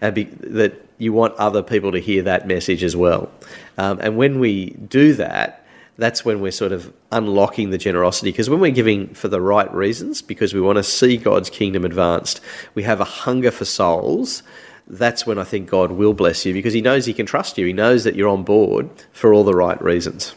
that 0.00 0.80
you 0.98 1.12
want 1.12 1.34
other 1.36 1.62
people 1.62 1.92
to 1.92 1.98
hear 1.98 2.22
that 2.22 2.46
message 2.46 2.84
as 2.84 2.94
well. 2.94 3.30
Um, 3.78 3.98
and 4.00 4.16
when 4.16 4.38
we 4.38 4.70
do 4.70 5.14
that, 5.14 5.66
that's 5.96 6.24
when 6.24 6.40
we're 6.40 6.50
sort 6.50 6.72
of 6.72 6.92
unlocking 7.12 7.70
the 7.70 7.78
generosity. 7.78 8.30
Because 8.30 8.48
when 8.48 8.60
we're 8.60 8.70
giving 8.70 9.08
for 9.08 9.28
the 9.28 9.40
right 9.40 9.72
reasons, 9.72 10.22
because 10.22 10.54
we 10.54 10.60
want 10.60 10.76
to 10.76 10.82
see 10.82 11.16
God's 11.16 11.50
kingdom 11.50 11.84
advanced, 11.84 12.40
we 12.74 12.84
have 12.84 13.00
a 13.00 13.04
hunger 13.04 13.50
for 13.50 13.64
souls. 13.64 14.42
That's 14.86 15.26
when 15.26 15.38
I 15.38 15.44
think 15.44 15.68
God 15.68 15.92
will 15.92 16.14
bless 16.14 16.44
you 16.46 16.52
because 16.52 16.72
He 16.72 16.80
knows 16.80 17.06
He 17.06 17.14
can 17.14 17.26
trust 17.26 17.58
you. 17.58 17.66
He 17.66 17.72
knows 17.72 18.04
that 18.04 18.14
you're 18.14 18.28
on 18.28 18.44
board 18.44 18.88
for 19.12 19.32
all 19.32 19.44
the 19.44 19.54
right 19.54 19.80
reasons. 19.82 20.34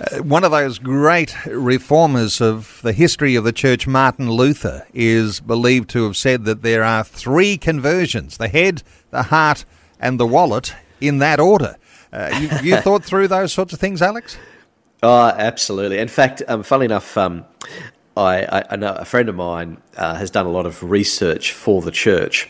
Uh, 0.00 0.22
one 0.22 0.44
of 0.44 0.50
those 0.50 0.78
great 0.78 1.34
reformers 1.46 2.40
of 2.40 2.80
the 2.82 2.92
history 2.92 3.34
of 3.34 3.44
the 3.44 3.52
church, 3.52 3.86
Martin 3.86 4.30
Luther, 4.30 4.86
is 4.92 5.40
believed 5.40 5.90
to 5.90 6.04
have 6.04 6.16
said 6.16 6.44
that 6.44 6.62
there 6.62 6.84
are 6.84 7.04
three 7.04 7.56
conversions 7.56 8.36
the 8.36 8.48
head, 8.48 8.82
the 9.10 9.24
heart, 9.24 9.64
and 10.00 10.20
the 10.20 10.26
wallet 10.26 10.74
in 11.00 11.18
that 11.18 11.40
order. 11.40 11.76
Uh, 12.12 12.30
you, 12.40 12.70
you 12.70 12.76
thought 12.80 13.04
through 13.04 13.28
those 13.28 13.52
sorts 13.52 13.72
of 13.72 13.80
things, 13.80 14.02
Alex? 14.02 14.38
Oh, 15.02 15.28
absolutely. 15.28 15.98
In 15.98 16.08
fact, 16.08 16.42
um, 16.48 16.62
funnily 16.62 16.86
enough, 16.86 17.16
um, 17.16 17.44
I, 18.16 18.64
I, 18.70 18.76
know 18.76 18.94
a 18.94 19.04
friend 19.04 19.28
of 19.28 19.36
mine 19.36 19.80
uh, 19.96 20.16
has 20.16 20.30
done 20.30 20.46
a 20.46 20.50
lot 20.50 20.66
of 20.66 20.82
research 20.82 21.52
for 21.52 21.82
the 21.82 21.92
church. 21.92 22.48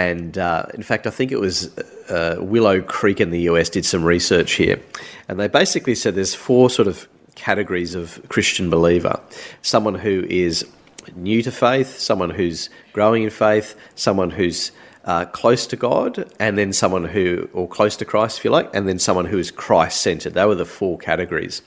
And 0.00 0.38
uh, 0.38 0.64
in 0.72 0.82
fact, 0.82 1.06
I 1.06 1.10
think 1.10 1.30
it 1.30 1.38
was 1.38 1.76
uh, 2.08 2.36
Willow 2.40 2.80
Creek 2.80 3.20
in 3.20 3.28
the 3.28 3.40
US 3.50 3.68
did 3.68 3.84
some 3.84 4.02
research 4.02 4.52
here. 4.52 4.80
And 5.28 5.38
they 5.38 5.46
basically 5.46 5.94
said 5.94 6.14
there's 6.14 6.34
four 6.34 6.70
sort 6.70 6.88
of 6.88 7.06
categories 7.34 7.94
of 7.94 8.20
Christian 8.28 8.70
believer 8.70 9.20
someone 9.60 9.96
who 9.96 10.24
is 10.28 10.66
new 11.14 11.42
to 11.42 11.52
faith, 11.52 11.98
someone 11.98 12.30
who's 12.30 12.70
growing 12.94 13.24
in 13.24 13.30
faith, 13.30 13.76
someone 13.94 14.30
who's 14.30 14.72
uh, 15.04 15.26
close 15.26 15.66
to 15.66 15.76
God, 15.76 16.30
and 16.38 16.56
then 16.56 16.72
someone 16.72 17.04
who, 17.04 17.50
or 17.52 17.68
close 17.68 17.94
to 17.96 18.04
Christ, 18.06 18.38
if 18.38 18.44
you 18.44 18.50
like, 18.50 18.74
and 18.74 18.88
then 18.88 18.98
someone 18.98 19.26
who 19.26 19.38
is 19.38 19.50
Christ 19.50 20.00
centered. 20.00 20.32
They 20.32 20.46
were 20.46 20.54
the 20.54 20.64
four 20.64 20.96
categories. 20.98 21.62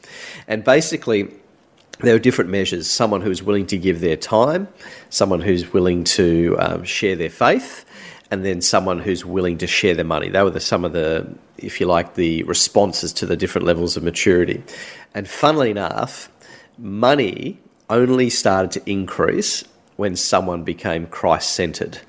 And 0.48 0.64
basically, 0.64 1.30
there 2.00 2.16
are 2.16 2.20
different 2.20 2.50
measures 2.50 2.88
someone 2.88 3.22
who's 3.22 3.44
willing 3.44 3.68
to 3.68 3.78
give 3.78 4.02
their 4.02 4.18
time, 4.18 4.68
someone 5.10 5.42
who's 5.42 5.72
willing 5.74 6.04
to 6.04 6.56
um, 6.60 6.84
share 6.84 7.16
their 7.16 7.30
faith, 7.30 7.86
and 8.34 8.44
then 8.44 8.62
someone 8.62 8.98
who's 8.98 9.24
willing 9.24 9.60
to 9.60 9.68
share 9.68 9.94
their 9.94 10.04
money. 10.04 10.28
They 10.28 10.42
were 10.42 10.50
the, 10.50 10.60
some 10.60 10.84
of 10.84 10.92
the, 10.92 11.32
if 11.60 11.80
you 11.80 11.86
like, 11.86 12.16
the 12.16 12.42
responses 12.44 13.14
to 13.14 13.28
the 13.28 13.38
different 13.38 13.68
levels 13.68 13.96
of 13.96 14.02
maturity. 14.02 14.64
And 15.14 15.28
funnily 15.28 15.70
enough, 15.70 16.32
money 16.80 17.60
only 17.92 18.32
started 18.32 18.72
to 18.72 18.90
increase 18.90 19.64
when 19.98 20.16
someone 20.16 20.64
became 20.64 21.06
Christ 21.06 21.52
centered. 21.52 22.00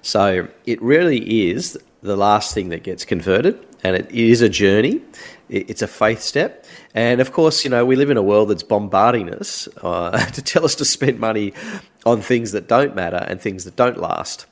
So 0.00 0.48
it 0.64 0.80
really 0.80 1.50
is 1.50 1.78
the 2.00 2.16
last 2.16 2.54
thing 2.54 2.70
that 2.70 2.82
gets 2.82 3.04
converted, 3.04 3.62
and 3.82 3.94
it 3.94 4.10
is 4.10 4.40
a 4.40 4.48
journey. 4.48 5.02
It's 5.50 5.82
a 5.82 5.86
faith 5.86 6.22
step. 6.22 6.64
And 6.94 7.20
of 7.20 7.32
course, 7.32 7.62
you 7.62 7.68
know, 7.68 7.84
we 7.84 7.96
live 7.96 8.08
in 8.08 8.16
a 8.16 8.22
world 8.22 8.48
that's 8.48 8.62
bombarding 8.62 9.34
us 9.34 9.68
uh, 9.82 10.24
to 10.30 10.40
tell 10.40 10.64
us 10.64 10.76
to 10.76 10.86
spend 10.86 11.20
money 11.20 11.52
on 12.06 12.22
things 12.22 12.52
that 12.52 12.68
don't 12.68 12.94
matter 12.94 13.22
and 13.28 13.38
things 13.38 13.64
that 13.64 13.76
don't 13.76 13.98
last. 13.98 14.46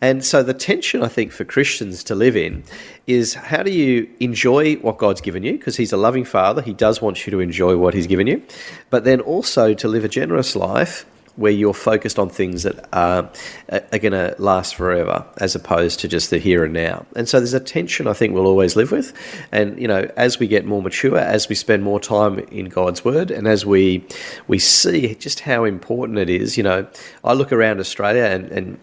And 0.00 0.24
so 0.24 0.42
the 0.42 0.54
tension, 0.54 1.02
I 1.02 1.08
think, 1.08 1.32
for 1.32 1.44
Christians 1.44 2.04
to 2.04 2.14
live 2.14 2.36
in 2.36 2.64
is 3.06 3.34
how 3.34 3.62
do 3.62 3.70
you 3.70 4.08
enjoy 4.20 4.76
what 4.76 4.98
God's 4.98 5.20
given 5.20 5.42
you? 5.42 5.52
Because 5.52 5.76
He's 5.76 5.92
a 5.92 5.96
loving 5.96 6.24
Father, 6.24 6.62
He 6.62 6.72
does 6.72 7.02
want 7.02 7.26
you 7.26 7.30
to 7.32 7.40
enjoy 7.40 7.76
what 7.76 7.94
He's 7.94 8.06
given 8.06 8.26
you, 8.26 8.42
but 8.90 9.04
then 9.04 9.20
also 9.20 9.74
to 9.74 9.88
live 9.88 10.04
a 10.04 10.08
generous 10.08 10.54
life 10.54 11.04
where 11.38 11.52
you're 11.52 11.72
focused 11.72 12.18
on 12.18 12.28
things 12.28 12.64
that 12.64 12.84
are, 12.92 13.30
are 13.70 13.98
going 13.98 14.12
to 14.12 14.34
last 14.38 14.74
forever 14.74 15.24
as 15.36 15.54
opposed 15.54 16.00
to 16.00 16.08
just 16.08 16.30
the 16.30 16.38
here 16.38 16.64
and 16.64 16.74
now. 16.74 17.06
And 17.14 17.28
so 17.28 17.38
there's 17.38 17.54
a 17.54 17.60
tension 17.60 18.08
I 18.08 18.12
think 18.12 18.34
we'll 18.34 18.46
always 18.46 18.74
live 18.74 18.90
with. 18.90 19.12
And, 19.52 19.80
you 19.80 19.86
know, 19.86 20.10
as 20.16 20.40
we 20.40 20.48
get 20.48 20.66
more 20.66 20.82
mature, 20.82 21.16
as 21.16 21.48
we 21.48 21.54
spend 21.54 21.84
more 21.84 22.00
time 22.00 22.40
in 22.40 22.66
God's 22.66 23.04
Word, 23.04 23.30
and 23.30 23.46
as 23.46 23.64
we, 23.64 24.04
we 24.48 24.58
see 24.58 25.14
just 25.14 25.40
how 25.40 25.62
important 25.62 26.18
it 26.18 26.28
is, 26.28 26.56
you 26.56 26.64
know, 26.64 26.88
I 27.22 27.34
look 27.34 27.52
around 27.52 27.78
Australia 27.78 28.24
and, 28.24 28.50
and 28.50 28.78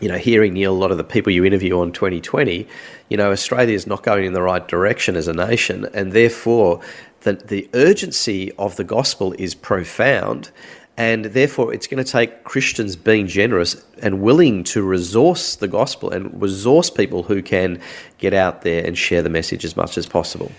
you 0.00 0.08
know, 0.08 0.18
hearing 0.18 0.54
Neil, 0.54 0.72
a 0.72 0.76
lot 0.76 0.90
of 0.90 0.96
the 0.96 1.04
people 1.04 1.32
you 1.32 1.44
interview 1.44 1.78
on 1.78 1.92
2020, 1.92 2.66
you 3.08 3.16
know, 3.16 3.30
Australia 3.30 3.74
is 3.74 3.86
not 3.86 4.02
going 4.02 4.24
in 4.24 4.32
the 4.32 4.42
right 4.42 4.66
direction 4.66 5.16
as 5.16 5.28
a 5.28 5.32
nation, 5.32 5.86
and 5.92 6.12
therefore 6.12 6.80
the, 7.20 7.34
the 7.34 7.68
urgency 7.74 8.50
of 8.52 8.76
the 8.76 8.84
gospel 8.84 9.34
is 9.38 9.54
profound. 9.54 10.50
And 10.96 11.26
therefore, 11.26 11.72
it's 11.72 11.86
going 11.86 12.04
to 12.04 12.10
take 12.10 12.44
Christians 12.44 12.94
being 12.94 13.26
generous 13.26 13.82
and 14.02 14.20
willing 14.20 14.64
to 14.64 14.82
resource 14.82 15.56
the 15.56 15.68
gospel 15.68 16.10
and 16.10 16.42
resource 16.42 16.90
people 16.90 17.22
who 17.22 17.42
can 17.42 17.80
get 18.18 18.34
out 18.34 18.62
there 18.62 18.84
and 18.84 18.98
share 18.98 19.22
the 19.22 19.30
message 19.30 19.64
as 19.64 19.78
much 19.78 19.96
as 19.96 20.06
possible. 20.06 20.52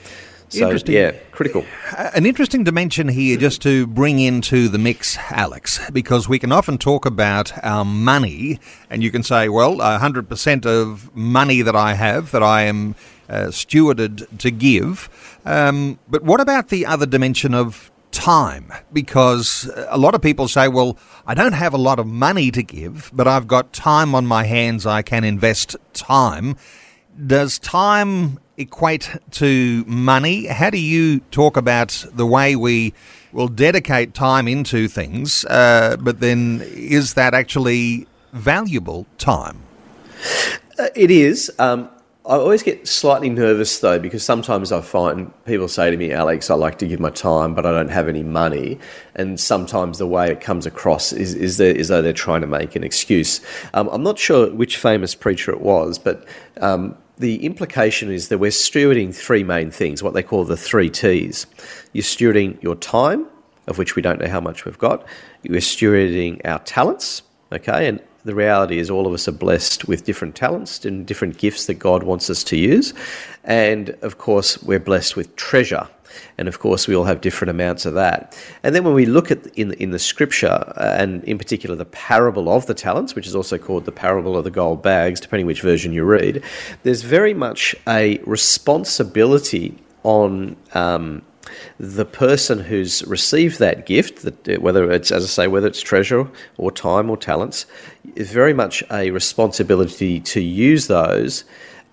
So, 0.51 0.63
interesting. 0.65 0.95
yeah, 0.95 1.11
critical. 1.31 1.65
An 1.97 2.25
interesting 2.25 2.65
dimension 2.65 3.07
here 3.07 3.37
just 3.37 3.61
to 3.61 3.87
bring 3.87 4.19
into 4.19 4.67
the 4.67 4.77
mix, 4.77 5.17
Alex, 5.29 5.79
because 5.91 6.27
we 6.27 6.39
can 6.39 6.51
often 6.51 6.77
talk 6.77 7.05
about 7.05 7.53
our 7.63 7.85
money, 7.85 8.59
and 8.89 9.01
you 9.01 9.11
can 9.11 9.23
say, 9.23 9.47
well, 9.47 9.77
100% 9.77 10.65
of 10.65 11.15
money 11.15 11.61
that 11.61 11.75
I 11.75 11.93
have 11.93 12.31
that 12.31 12.43
I 12.43 12.63
am 12.63 12.95
uh, 13.29 13.45
stewarded 13.45 14.37
to 14.39 14.51
give. 14.51 15.37
Um, 15.45 15.99
but 16.09 16.23
what 16.23 16.41
about 16.41 16.67
the 16.67 16.85
other 16.85 17.05
dimension 17.05 17.53
of 17.53 17.89
time 18.11 18.73
because 18.91 19.71
a 19.87 19.97
lot 19.97 20.13
of 20.13 20.21
people 20.21 20.49
say, 20.49 20.67
well, 20.67 20.97
I 21.25 21.33
don't 21.33 21.53
have 21.53 21.73
a 21.73 21.77
lot 21.77 21.97
of 21.97 22.05
money 22.07 22.51
to 22.51 22.61
give, 22.61 23.09
but 23.13 23.25
I've 23.25 23.47
got 23.47 23.71
time 23.71 24.13
on 24.13 24.25
my 24.25 24.43
hands, 24.43 24.85
I 24.85 25.01
can 25.01 25.23
invest 25.23 25.77
time. 25.93 26.57
Does 27.25 27.57
time 27.57 28.39
equate 28.57 29.09
to 29.31 29.83
money? 29.87 30.47
How 30.47 30.69
do 30.69 30.79
you 30.79 31.19
talk 31.31 31.57
about 31.57 32.05
the 32.13 32.25
way 32.25 32.55
we 32.55 32.93
will 33.31 33.47
dedicate 33.47 34.13
time 34.13 34.47
into 34.47 34.87
things, 34.87 35.45
uh, 35.45 35.97
but 35.99 36.19
then 36.19 36.61
is 36.65 37.13
that 37.13 37.33
actually 37.33 38.07
valuable 38.33 39.05
time? 39.17 39.61
Uh, 40.77 40.87
it 40.95 41.11
is. 41.11 41.51
Um, 41.59 41.89
I 42.23 42.35
always 42.35 42.61
get 42.61 42.87
slightly 42.87 43.29
nervous 43.29 43.79
though 43.79 43.97
because 43.97 44.23
sometimes 44.23 44.71
I 44.71 44.81
find 44.81 45.31
people 45.45 45.67
say 45.67 45.89
to 45.89 45.97
me, 45.97 46.11
Alex, 46.11 46.51
I 46.51 46.53
like 46.53 46.77
to 46.79 46.87
give 46.87 46.99
my 46.99 47.09
time, 47.09 47.55
but 47.55 47.65
I 47.65 47.71
don't 47.71 47.89
have 47.89 48.07
any 48.07 48.21
money. 48.21 48.77
And 49.15 49.39
sometimes 49.39 49.97
the 49.97 50.05
way 50.05 50.29
it 50.29 50.39
comes 50.39 50.67
across 50.67 51.13
is, 51.13 51.33
is, 51.33 51.57
that, 51.57 51.77
is 51.77 51.87
though 51.87 52.03
they're 52.03 52.13
trying 52.13 52.41
to 52.41 52.47
make 52.47 52.75
an 52.75 52.83
excuse. 52.83 53.41
Um, 53.73 53.89
I'm 53.91 54.03
not 54.03 54.19
sure 54.19 54.51
which 54.51 54.77
famous 54.77 55.15
preacher 55.15 55.51
it 55.51 55.61
was, 55.61 55.97
but 55.97 56.23
um, 56.57 56.95
the 57.21 57.45
implication 57.45 58.11
is 58.11 58.29
that 58.29 58.39
we're 58.39 58.51
stewarding 58.51 59.15
three 59.15 59.43
main 59.43 59.71
things, 59.71 60.01
what 60.01 60.13
they 60.13 60.23
call 60.23 60.43
the 60.43 60.57
three 60.57 60.89
T's. 60.89 61.45
You're 61.93 62.03
stewarding 62.03 62.61
your 62.61 62.75
time, 62.75 63.27
of 63.67 63.77
which 63.77 63.95
we 63.95 64.01
don't 64.01 64.19
know 64.19 64.27
how 64.27 64.41
much 64.41 64.65
we've 64.65 64.77
got. 64.77 65.05
You're 65.43 65.57
stewarding 65.57 66.41
our 66.45 66.59
talents, 66.59 67.21
okay, 67.51 67.87
and 67.87 68.01
the 68.25 68.35
reality 68.35 68.79
is 68.79 68.89
all 68.89 69.07
of 69.07 69.13
us 69.13 69.27
are 69.27 69.33
blessed 69.33 69.87
with 69.87 70.03
different 70.03 70.35
talents 70.35 70.83
and 70.83 71.05
different 71.05 71.37
gifts 71.37 71.67
that 71.67 71.75
God 71.75 72.03
wants 72.03 72.29
us 72.29 72.43
to 72.45 72.57
use. 72.57 72.93
And 73.43 73.89
of 74.01 74.17
course, 74.17 74.61
we're 74.63 74.79
blessed 74.79 75.15
with 75.15 75.35
treasure. 75.35 75.87
And 76.37 76.47
of 76.47 76.59
course, 76.59 76.87
we 76.87 76.95
all 76.95 77.05
have 77.05 77.21
different 77.21 77.49
amounts 77.49 77.85
of 77.85 77.93
that. 77.93 78.37
And 78.63 78.75
then 78.75 78.83
when 78.83 78.93
we 78.93 79.05
look 79.05 79.31
at 79.31 79.45
in 79.57 79.73
in 79.73 79.91
the 79.91 79.99
scripture, 79.99 80.63
uh, 80.77 80.95
and 80.97 81.23
in 81.23 81.37
particular 81.37 81.75
the 81.75 81.85
parable 81.85 82.49
of 82.49 82.65
the 82.65 82.73
talents, 82.73 83.15
which 83.15 83.27
is 83.27 83.35
also 83.35 83.57
called 83.57 83.85
the 83.85 83.91
parable 83.91 84.37
of 84.37 84.43
the 84.43 84.51
gold 84.51 84.81
bags, 84.81 85.19
depending 85.19 85.45
which 85.45 85.61
version 85.61 85.93
you 85.93 86.03
read, 86.03 86.43
there's 86.83 87.01
very 87.01 87.33
much 87.33 87.75
a 87.87 88.17
responsibility 88.25 89.77
on 90.03 90.55
um, 90.73 91.21
the 91.79 92.05
person 92.05 92.59
who's 92.59 93.03
received 93.05 93.59
that 93.59 93.85
gift, 93.85 94.23
that 94.23 94.61
whether 94.61 94.91
it's, 94.91 95.11
as 95.11 95.23
I 95.23 95.27
say, 95.27 95.47
whether 95.47 95.67
it's 95.67 95.81
treasure 95.81 96.27
or 96.57 96.71
time 96.71 97.09
or 97.09 97.17
talents, 97.17 97.65
is 98.15 98.31
very 98.31 98.53
much 98.53 98.83
a 98.91 99.11
responsibility 99.11 100.19
to 100.19 100.41
use 100.41 100.87
those 100.87 101.43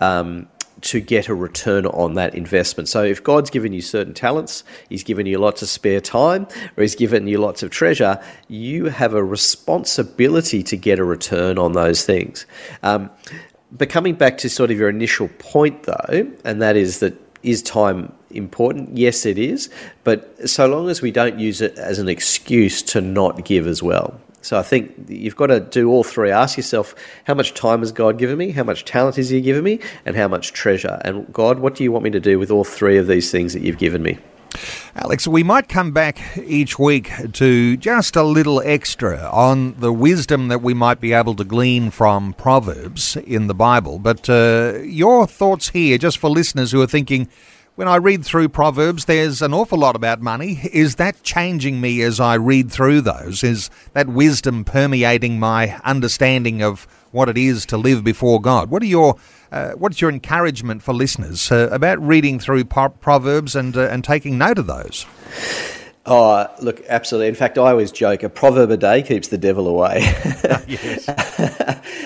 um, 0.01 0.47
to 0.81 0.99
get 0.99 1.27
a 1.27 1.35
return 1.35 1.85
on 1.85 2.13
that 2.15 2.35
investment. 2.35 2.89
So 2.89 3.03
if 3.03 3.23
God's 3.23 3.49
given 3.49 3.73
you 3.73 3.81
certain 3.81 4.13
talents, 4.13 4.63
He's 4.89 5.03
given 5.03 5.25
you 5.25 5.37
lots 5.37 5.61
of 5.61 5.69
spare 5.69 6.01
time, 6.01 6.47
or 6.77 6.81
He's 6.81 6.95
given 6.95 7.27
you 7.27 7.37
lots 7.37 7.63
of 7.63 7.71
treasure, 7.71 8.21
you 8.47 8.85
have 8.85 9.13
a 9.13 9.23
responsibility 9.23 10.63
to 10.63 10.77
get 10.77 10.99
a 10.99 11.03
return 11.03 11.57
on 11.57 11.73
those 11.73 12.05
things. 12.05 12.45
Um, 12.83 13.09
but 13.71 13.89
coming 13.89 14.15
back 14.15 14.37
to 14.39 14.49
sort 14.49 14.71
of 14.71 14.77
your 14.77 14.89
initial 14.89 15.29
point, 15.39 15.83
though, 15.83 16.31
and 16.43 16.61
that 16.61 16.75
is 16.75 16.99
that 16.99 17.13
is 17.43 17.61
time 17.61 18.11
important? 18.31 18.97
Yes, 18.97 19.25
it 19.25 19.37
is. 19.37 19.69
But 20.03 20.49
so 20.49 20.67
long 20.67 20.89
as 20.89 21.01
we 21.01 21.11
don't 21.11 21.39
use 21.39 21.61
it 21.61 21.77
as 21.77 21.99
an 21.99 22.09
excuse 22.09 22.81
to 22.83 23.01
not 23.01 23.45
give 23.45 23.67
as 23.67 23.81
well. 23.81 24.19
So 24.41 24.57
I 24.57 24.63
think 24.63 24.93
you've 25.07 25.35
got 25.35 25.47
to 25.47 25.59
do 25.59 25.89
all 25.89 26.03
three. 26.03 26.31
Ask 26.31 26.57
yourself, 26.57 26.95
how 27.25 27.33
much 27.33 27.53
time 27.53 27.79
has 27.79 27.91
God 27.91 28.17
given 28.17 28.37
me? 28.37 28.51
How 28.51 28.63
much 28.63 28.85
talent 28.85 29.17
has 29.17 29.29
He 29.29 29.41
given 29.41 29.63
me? 29.63 29.79
And 30.05 30.15
how 30.15 30.27
much 30.27 30.53
treasure? 30.53 31.01
And 31.03 31.31
God, 31.33 31.59
what 31.59 31.75
do 31.75 31.83
you 31.83 31.91
want 31.91 32.03
me 32.03 32.09
to 32.11 32.19
do 32.19 32.39
with 32.39 32.49
all 32.49 32.63
three 32.63 32.97
of 32.97 33.07
these 33.07 33.31
things 33.31 33.53
that 33.53 33.61
you've 33.61 33.77
given 33.77 34.01
me? 34.01 34.17
Alex, 34.95 35.27
we 35.27 35.43
might 35.43 35.69
come 35.69 35.91
back 35.91 36.19
each 36.37 36.79
week 36.79 37.11
to 37.33 37.77
just 37.77 38.15
a 38.15 38.23
little 38.23 38.61
extra 38.61 39.29
on 39.31 39.73
the 39.79 39.93
wisdom 39.93 40.47
that 40.47 40.61
we 40.61 40.73
might 40.73 40.99
be 40.99 41.13
able 41.13 41.35
to 41.35 41.43
glean 41.43 41.91
from 41.91 42.33
Proverbs 42.33 43.15
in 43.17 43.47
the 43.47 43.53
Bible. 43.53 43.99
But 43.99 44.29
uh, 44.29 44.79
your 44.83 45.27
thoughts 45.27 45.69
here, 45.69 45.97
just 45.97 46.17
for 46.17 46.29
listeners 46.29 46.71
who 46.71 46.81
are 46.81 46.87
thinking, 46.87 47.29
when 47.79 47.87
I 47.87 47.95
read 47.95 48.25
through 48.25 48.49
Proverbs, 48.49 49.05
there's 49.05 49.41
an 49.41 49.53
awful 49.53 49.77
lot 49.77 49.95
about 49.95 50.21
money. 50.21 50.59
Is 50.73 50.95
that 50.95 51.23
changing 51.23 51.79
me 51.79 52.01
as 52.01 52.19
I 52.19 52.33
read 52.33 52.69
through 52.69 52.99
those? 52.99 53.41
Is 53.41 53.69
that 53.93 54.09
wisdom 54.09 54.65
permeating 54.65 55.39
my 55.39 55.79
understanding 55.85 56.61
of 56.61 56.83
what 57.11 57.29
it 57.29 57.37
is 57.37 57.65
to 57.67 57.77
live 57.77 58.03
before 58.03 58.41
God? 58.41 58.69
What 58.69 58.83
are 58.83 58.85
your 58.85 59.15
uh, 59.53 59.71
what's 59.75 60.01
your 60.01 60.09
encouragement 60.09 60.83
for 60.83 60.93
listeners 60.93 61.53
uh, 61.53 61.69
about 61.71 62.05
reading 62.05 62.37
through 62.37 62.65
Proverbs 62.65 63.55
and 63.55 63.77
uh, 63.77 63.87
and 63.87 64.03
taking 64.03 64.37
note 64.37 64.57
of 64.57 64.67
those? 64.67 65.05
Oh, 66.05 66.47
look, 66.61 66.81
absolutely. 66.89 67.29
In 67.29 67.35
fact, 67.35 67.57
I 67.57 67.71
always 67.71 67.93
joke: 67.93 68.23
a 68.23 68.29
proverb 68.29 68.71
a 68.71 68.77
day 68.77 69.03
keeps 69.03 69.29
the 69.29 69.37
devil 69.37 69.69
away. 69.69 70.01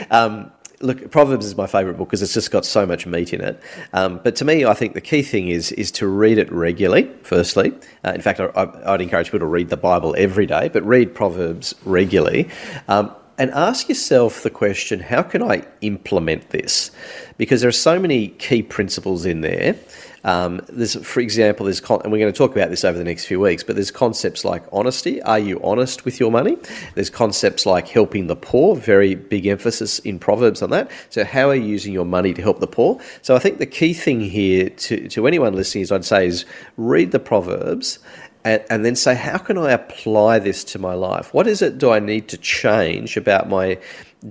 um, 0.11 0.51
look, 0.83 1.09
Proverbs 1.09 1.45
is 1.45 1.55
my 1.55 1.65
favourite 1.65 1.97
book 1.97 2.09
because 2.09 2.21
it's 2.21 2.33
just 2.33 2.51
got 2.51 2.65
so 2.65 2.85
much 2.85 3.05
meat 3.05 3.33
in 3.33 3.41
it. 3.41 3.59
Um, 3.93 4.19
but 4.23 4.35
to 4.37 4.45
me, 4.45 4.65
I 4.65 4.73
think 4.73 4.93
the 4.93 5.01
key 5.01 5.21
thing 5.21 5.47
is 5.47 5.71
is 5.71 5.91
to 5.93 6.07
read 6.07 6.37
it 6.37 6.51
regularly. 6.51 7.09
Firstly, 7.23 7.73
uh, 8.05 8.11
in 8.13 8.21
fact, 8.21 8.39
I, 8.39 8.91
would 8.91 9.01
encourage 9.01 9.27
people 9.27 9.39
to 9.39 9.45
read 9.45 9.69
the 9.69 9.77
Bible 9.77 10.13
every 10.17 10.45
day, 10.45 10.69
but 10.69 10.83
read 10.83 11.15
Proverbs 11.15 11.73
regularly. 11.85 12.49
Um, 12.87 13.13
and 13.39 13.49
ask 13.51 13.89
yourself 13.89 14.43
the 14.43 14.51
question 14.51 14.99
how 14.99 15.23
can 15.23 15.41
I 15.41 15.65
implement 15.81 16.49
this? 16.49 16.91
Because 17.37 17.61
there 17.61 17.69
are 17.69 17.71
so 17.71 17.99
many 17.99 18.27
key 18.27 18.61
principles 18.61 19.25
in 19.25 19.41
there 19.41 19.75
um, 20.23 20.61
there's, 20.69 20.95
for 21.05 21.19
example, 21.19 21.65
there's 21.65 21.81
con- 21.81 22.01
and 22.03 22.11
we're 22.11 22.19
going 22.19 22.31
to 22.31 22.37
talk 22.37 22.51
about 22.51 22.69
this 22.69 22.85
over 22.85 22.97
the 22.97 23.03
next 23.03 23.25
few 23.25 23.39
weeks. 23.39 23.63
But 23.63 23.75
there's 23.75 23.91
concepts 23.91 24.45
like 24.45 24.63
honesty. 24.71 25.21
Are 25.23 25.39
you 25.39 25.61
honest 25.63 26.05
with 26.05 26.19
your 26.19 26.31
money? 26.31 26.57
There's 26.95 27.09
concepts 27.09 27.65
like 27.65 27.87
helping 27.87 28.27
the 28.27 28.35
poor. 28.35 28.75
Very 28.75 29.15
big 29.15 29.45
emphasis 29.45 29.99
in 29.99 30.19
Proverbs 30.19 30.61
on 30.61 30.69
that. 30.69 30.89
So 31.09 31.23
how 31.23 31.49
are 31.49 31.55
you 31.55 31.65
using 31.65 31.93
your 31.93 32.05
money 32.05 32.33
to 32.33 32.41
help 32.41 32.59
the 32.59 32.67
poor? 32.67 32.99
So 33.21 33.35
I 33.35 33.39
think 33.39 33.57
the 33.57 33.65
key 33.65 33.93
thing 33.93 34.21
here 34.21 34.69
to 34.69 35.07
to 35.09 35.27
anyone 35.27 35.53
listening 35.53 35.81
is 35.81 35.91
I'd 35.91 36.05
say 36.05 36.27
is 36.27 36.45
read 36.77 37.11
the 37.11 37.19
Proverbs 37.19 37.99
and, 38.45 38.63
and, 38.69 38.83
then 38.83 38.95
say, 38.95 39.15
how 39.15 39.37
can 39.37 39.57
I 39.57 39.71
apply 39.71 40.39
this 40.39 40.65
to 40.65 40.79
my 40.79 40.93
life? 40.93 41.33
What 41.33 41.47
is 41.47 41.61
it 41.61 41.77
do 41.77 41.91
I 41.91 41.99
need 41.99 42.27
to 42.29 42.37
change 42.37 43.15
about 43.15 43.47
my 43.47 43.77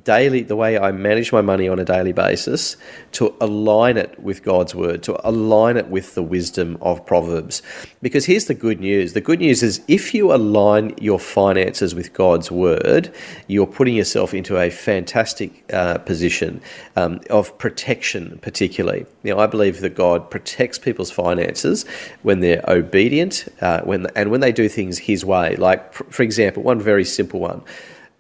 daily, 0.05 0.43
the 0.43 0.57
way 0.57 0.79
I 0.79 0.93
manage 0.93 1.33
my 1.33 1.43
money 1.43 1.69
on 1.69 1.79
a 1.79 1.85
daily 1.85 2.13
basis, 2.13 2.77
to 3.13 3.35
align 3.41 3.97
it 3.97 4.19
with 4.19 4.43
God's 4.43 4.75
word, 4.75 5.03
to 5.05 5.29
align 5.29 5.77
it 5.77 5.89
with 5.89 6.15
the 6.15 6.23
wisdom 6.23 6.79
of 6.81 7.05
Proverbs. 7.05 7.63
Because 8.01 8.25
here's 8.25 8.47
the 8.47 8.55
good 8.55 8.81
news 8.81 9.13
the 9.13 9.21
good 9.21 9.41
news 9.41 9.63
is 9.63 9.83
if 9.89 10.15
you 10.15 10.33
align 10.33 10.95
your 11.01 11.19
finances 11.19 11.95
with 11.95 12.13
God's 12.13 12.51
word, 12.51 13.15
you're 13.47 13.67
putting 13.67 13.95
yourself 13.95 14.35
into 14.35 14.59
a 14.59 14.71
fantastic 14.71 15.65
uh, 15.73 15.99
position 15.99 16.61
um, 16.97 17.21
of 17.31 17.57
protection, 17.59 18.39
particularly. 18.43 19.07
Now, 19.23 19.39
I 19.39 19.47
believe 19.47 19.81
that 19.81 19.95
God 19.95 20.31
protects 20.31 20.79
people's 20.79 21.11
finances 21.11 21.85
when 22.23 22.41
they're 22.41 22.65
obedient 22.69 23.49
uh, 23.61 23.83
when, 23.83 24.07
and 24.17 24.31
when 24.31 24.41
they 24.41 24.53
do 24.53 24.69
things 24.69 24.99
His 24.99 25.25
way. 25.25 25.57
Like, 25.57 25.93
for 25.93 26.23
example, 26.23 26.63
one 26.63 26.81
very 26.81 27.05
simple 27.05 27.41
one. 27.41 27.63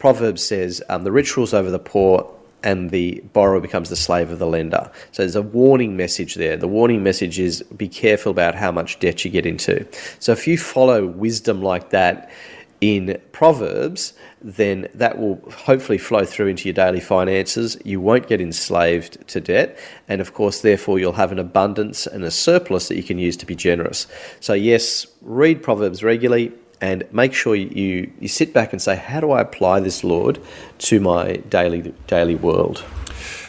Proverbs 0.02 0.44
says, 0.44 0.82
um, 0.88 1.04
the 1.04 1.12
rich 1.12 1.36
rules 1.36 1.54
over 1.54 1.70
the 1.70 1.78
poor 1.78 2.28
and 2.64 2.90
the 2.90 3.22
borrower 3.32 3.60
becomes 3.60 3.88
the 3.88 3.94
slave 3.94 4.32
of 4.32 4.40
the 4.40 4.48
lender. 4.48 4.90
So 5.12 5.22
there's 5.22 5.36
a 5.36 5.42
warning 5.42 5.96
message 5.96 6.34
there. 6.34 6.56
The 6.56 6.66
warning 6.66 7.04
message 7.04 7.38
is 7.38 7.62
be 7.76 7.86
careful 7.86 8.32
about 8.32 8.56
how 8.56 8.72
much 8.72 8.98
debt 8.98 9.24
you 9.24 9.30
get 9.30 9.46
into. 9.46 9.86
So 10.18 10.32
if 10.32 10.48
you 10.48 10.58
follow 10.58 11.06
wisdom 11.06 11.62
like 11.62 11.90
that 11.90 12.32
in 12.80 13.16
Proverbs, 13.30 14.14
then 14.40 14.88
that 14.92 15.20
will 15.20 15.40
hopefully 15.52 15.98
flow 15.98 16.24
through 16.24 16.48
into 16.48 16.64
your 16.64 16.74
daily 16.74 16.98
finances. 16.98 17.78
You 17.84 18.00
won't 18.00 18.26
get 18.26 18.40
enslaved 18.40 19.24
to 19.28 19.40
debt. 19.40 19.78
And 20.08 20.20
of 20.20 20.34
course, 20.34 20.62
therefore, 20.62 20.98
you'll 20.98 21.12
have 21.12 21.30
an 21.30 21.38
abundance 21.38 22.08
and 22.08 22.24
a 22.24 22.32
surplus 22.32 22.88
that 22.88 22.96
you 22.96 23.04
can 23.04 23.20
use 23.20 23.36
to 23.36 23.46
be 23.46 23.54
generous. 23.54 24.08
So, 24.40 24.52
yes, 24.52 25.06
read 25.20 25.62
Proverbs 25.62 26.02
regularly 26.02 26.50
and 26.83 27.05
make 27.12 27.33
sure 27.33 27.55
you, 27.55 28.12
you 28.21 28.29
sit 28.29 28.53
back 28.53 28.73
and 28.73 28.83
say, 28.83 28.97
how 28.97 29.21
do 29.21 29.31
I 29.31 29.40
apply 29.40 29.81
this, 29.81 30.03
Lord, 30.05 30.40
to 30.79 31.01
my 31.01 31.37
daily 31.49 31.95
daily 32.09 32.35
world? 32.35 32.85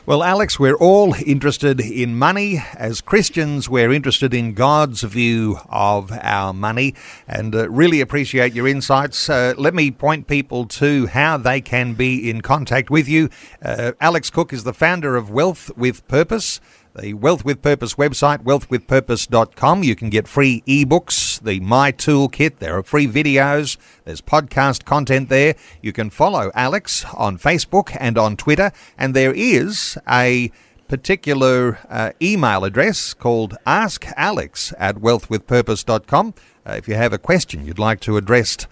Well, 0.06 0.22
Alex, 0.22 0.60
we're 0.60 0.76
all 0.76 1.16
interested 1.26 1.80
in 1.80 2.20
money. 2.20 2.62
As 2.76 3.00
Christians, 3.00 3.70
we're 3.70 3.94
interested 3.94 4.34
in 4.34 4.54
God's 4.54 5.02
view 5.04 5.60
of 5.70 6.12
our 6.22 6.52
money 6.52 6.94
and 7.26 7.56
uh, 7.56 7.70
really 7.70 8.02
appreciate 8.02 8.54
your 8.54 8.68
insights. 8.68 9.30
Uh, 9.30 9.54
let 9.58 9.74
me 9.74 9.92
point 9.92 10.28
people 10.28 10.66
to 10.66 11.08
how 11.08 11.38
they 11.38 11.62
can 11.62 11.94
be 11.94 12.30
in 12.30 12.42
contact 12.42 12.90
with 12.90 13.08
you. 13.08 13.30
Uh, 13.64 13.94
Alex 14.02 14.30
Cook 14.30 14.52
is 14.52 14.66
the 14.66 14.74
founder 14.74 15.16
of 15.16 15.32
Wealth 15.32 15.72
with 15.78 16.06
Purpose 16.10 16.60
the 16.96 17.14
Wealth 17.14 17.44
with 17.44 17.62
Purpose 17.62 17.96
website, 17.96 18.44
wealthwithpurpose.com. 18.44 19.84
You 19.84 19.96
can 19.96 20.10
get 20.10 20.28
free 20.28 20.62
ebooks, 20.68 21.42
the 21.42 21.60
My 21.60 21.92
Toolkit. 21.92 22.60
There 22.60 22.78
are 22.78 22.84
free 22.84 23.08
videos. 23.08 23.78
There's 24.06 24.22
podcast 24.22 24.86
content 24.86 25.30
there. 25.30 25.56
You 25.82 25.92
can 25.92 26.10
follow 26.10 26.52
Alex 26.54 27.06
on 27.14 27.38
Facebook 27.38 27.96
and 28.00 28.18
on 28.18 28.38
Twitter. 28.38 28.72
And 28.98 29.16
there 29.16 29.34
is 29.34 29.98
a 30.08 30.52
particular 30.88 31.80
uh, 31.90 32.12
email 32.22 32.64
address 32.64 33.14
called 33.14 33.58
askalex 33.66 34.74
at 34.78 34.98
wealthwithpurpose.com. 34.98 36.34
Uh, 36.66 36.74
if 36.74 36.88
you 36.88 36.94
have 36.96 37.12
a 37.12 37.18
question 37.18 37.66
you'd 37.66 37.80
like 37.80 38.00
to 38.00 38.16
address 38.16 38.68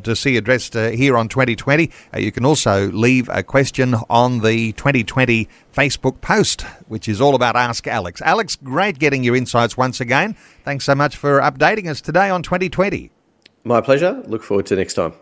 to 0.00 0.16
see 0.16 0.36
addressed 0.36 0.76
uh, 0.76 0.90
here 0.90 1.16
on 1.16 1.28
2020. 1.28 1.90
Uh, 2.14 2.18
you 2.18 2.32
can 2.32 2.44
also 2.44 2.90
leave 2.90 3.28
a 3.30 3.42
question 3.42 3.94
on 4.10 4.40
the 4.40 4.72
2020 4.72 5.48
Facebook 5.74 6.20
post, 6.20 6.62
which 6.88 7.08
is 7.08 7.20
all 7.20 7.34
about 7.34 7.56
Ask 7.56 7.86
Alex. 7.86 8.20
Alex, 8.22 8.56
great 8.56 8.98
getting 8.98 9.24
your 9.24 9.36
insights 9.36 9.76
once 9.76 10.00
again. 10.00 10.36
Thanks 10.64 10.84
so 10.84 10.94
much 10.94 11.16
for 11.16 11.40
updating 11.40 11.88
us 11.88 12.00
today 12.00 12.30
on 12.30 12.42
2020. 12.42 13.10
My 13.64 13.80
pleasure. 13.80 14.22
Look 14.26 14.42
forward 14.42 14.66
to 14.66 14.76
next 14.76 14.94
time. 14.94 15.14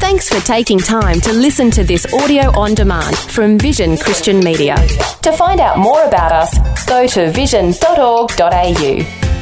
Thanks 0.00 0.28
for 0.28 0.44
taking 0.46 0.78
time 0.78 1.20
to 1.22 1.32
listen 1.32 1.70
to 1.70 1.82
this 1.82 2.12
audio 2.12 2.50
on 2.58 2.74
demand 2.74 3.16
from 3.16 3.58
Vision 3.58 3.96
Christian 3.96 4.40
Media. 4.40 4.76
To 5.22 5.32
find 5.32 5.60
out 5.60 5.78
more 5.78 6.04
about 6.04 6.30
us, 6.30 6.86
go 6.86 7.06
to 7.06 7.30
vision.org.au. 7.30 9.33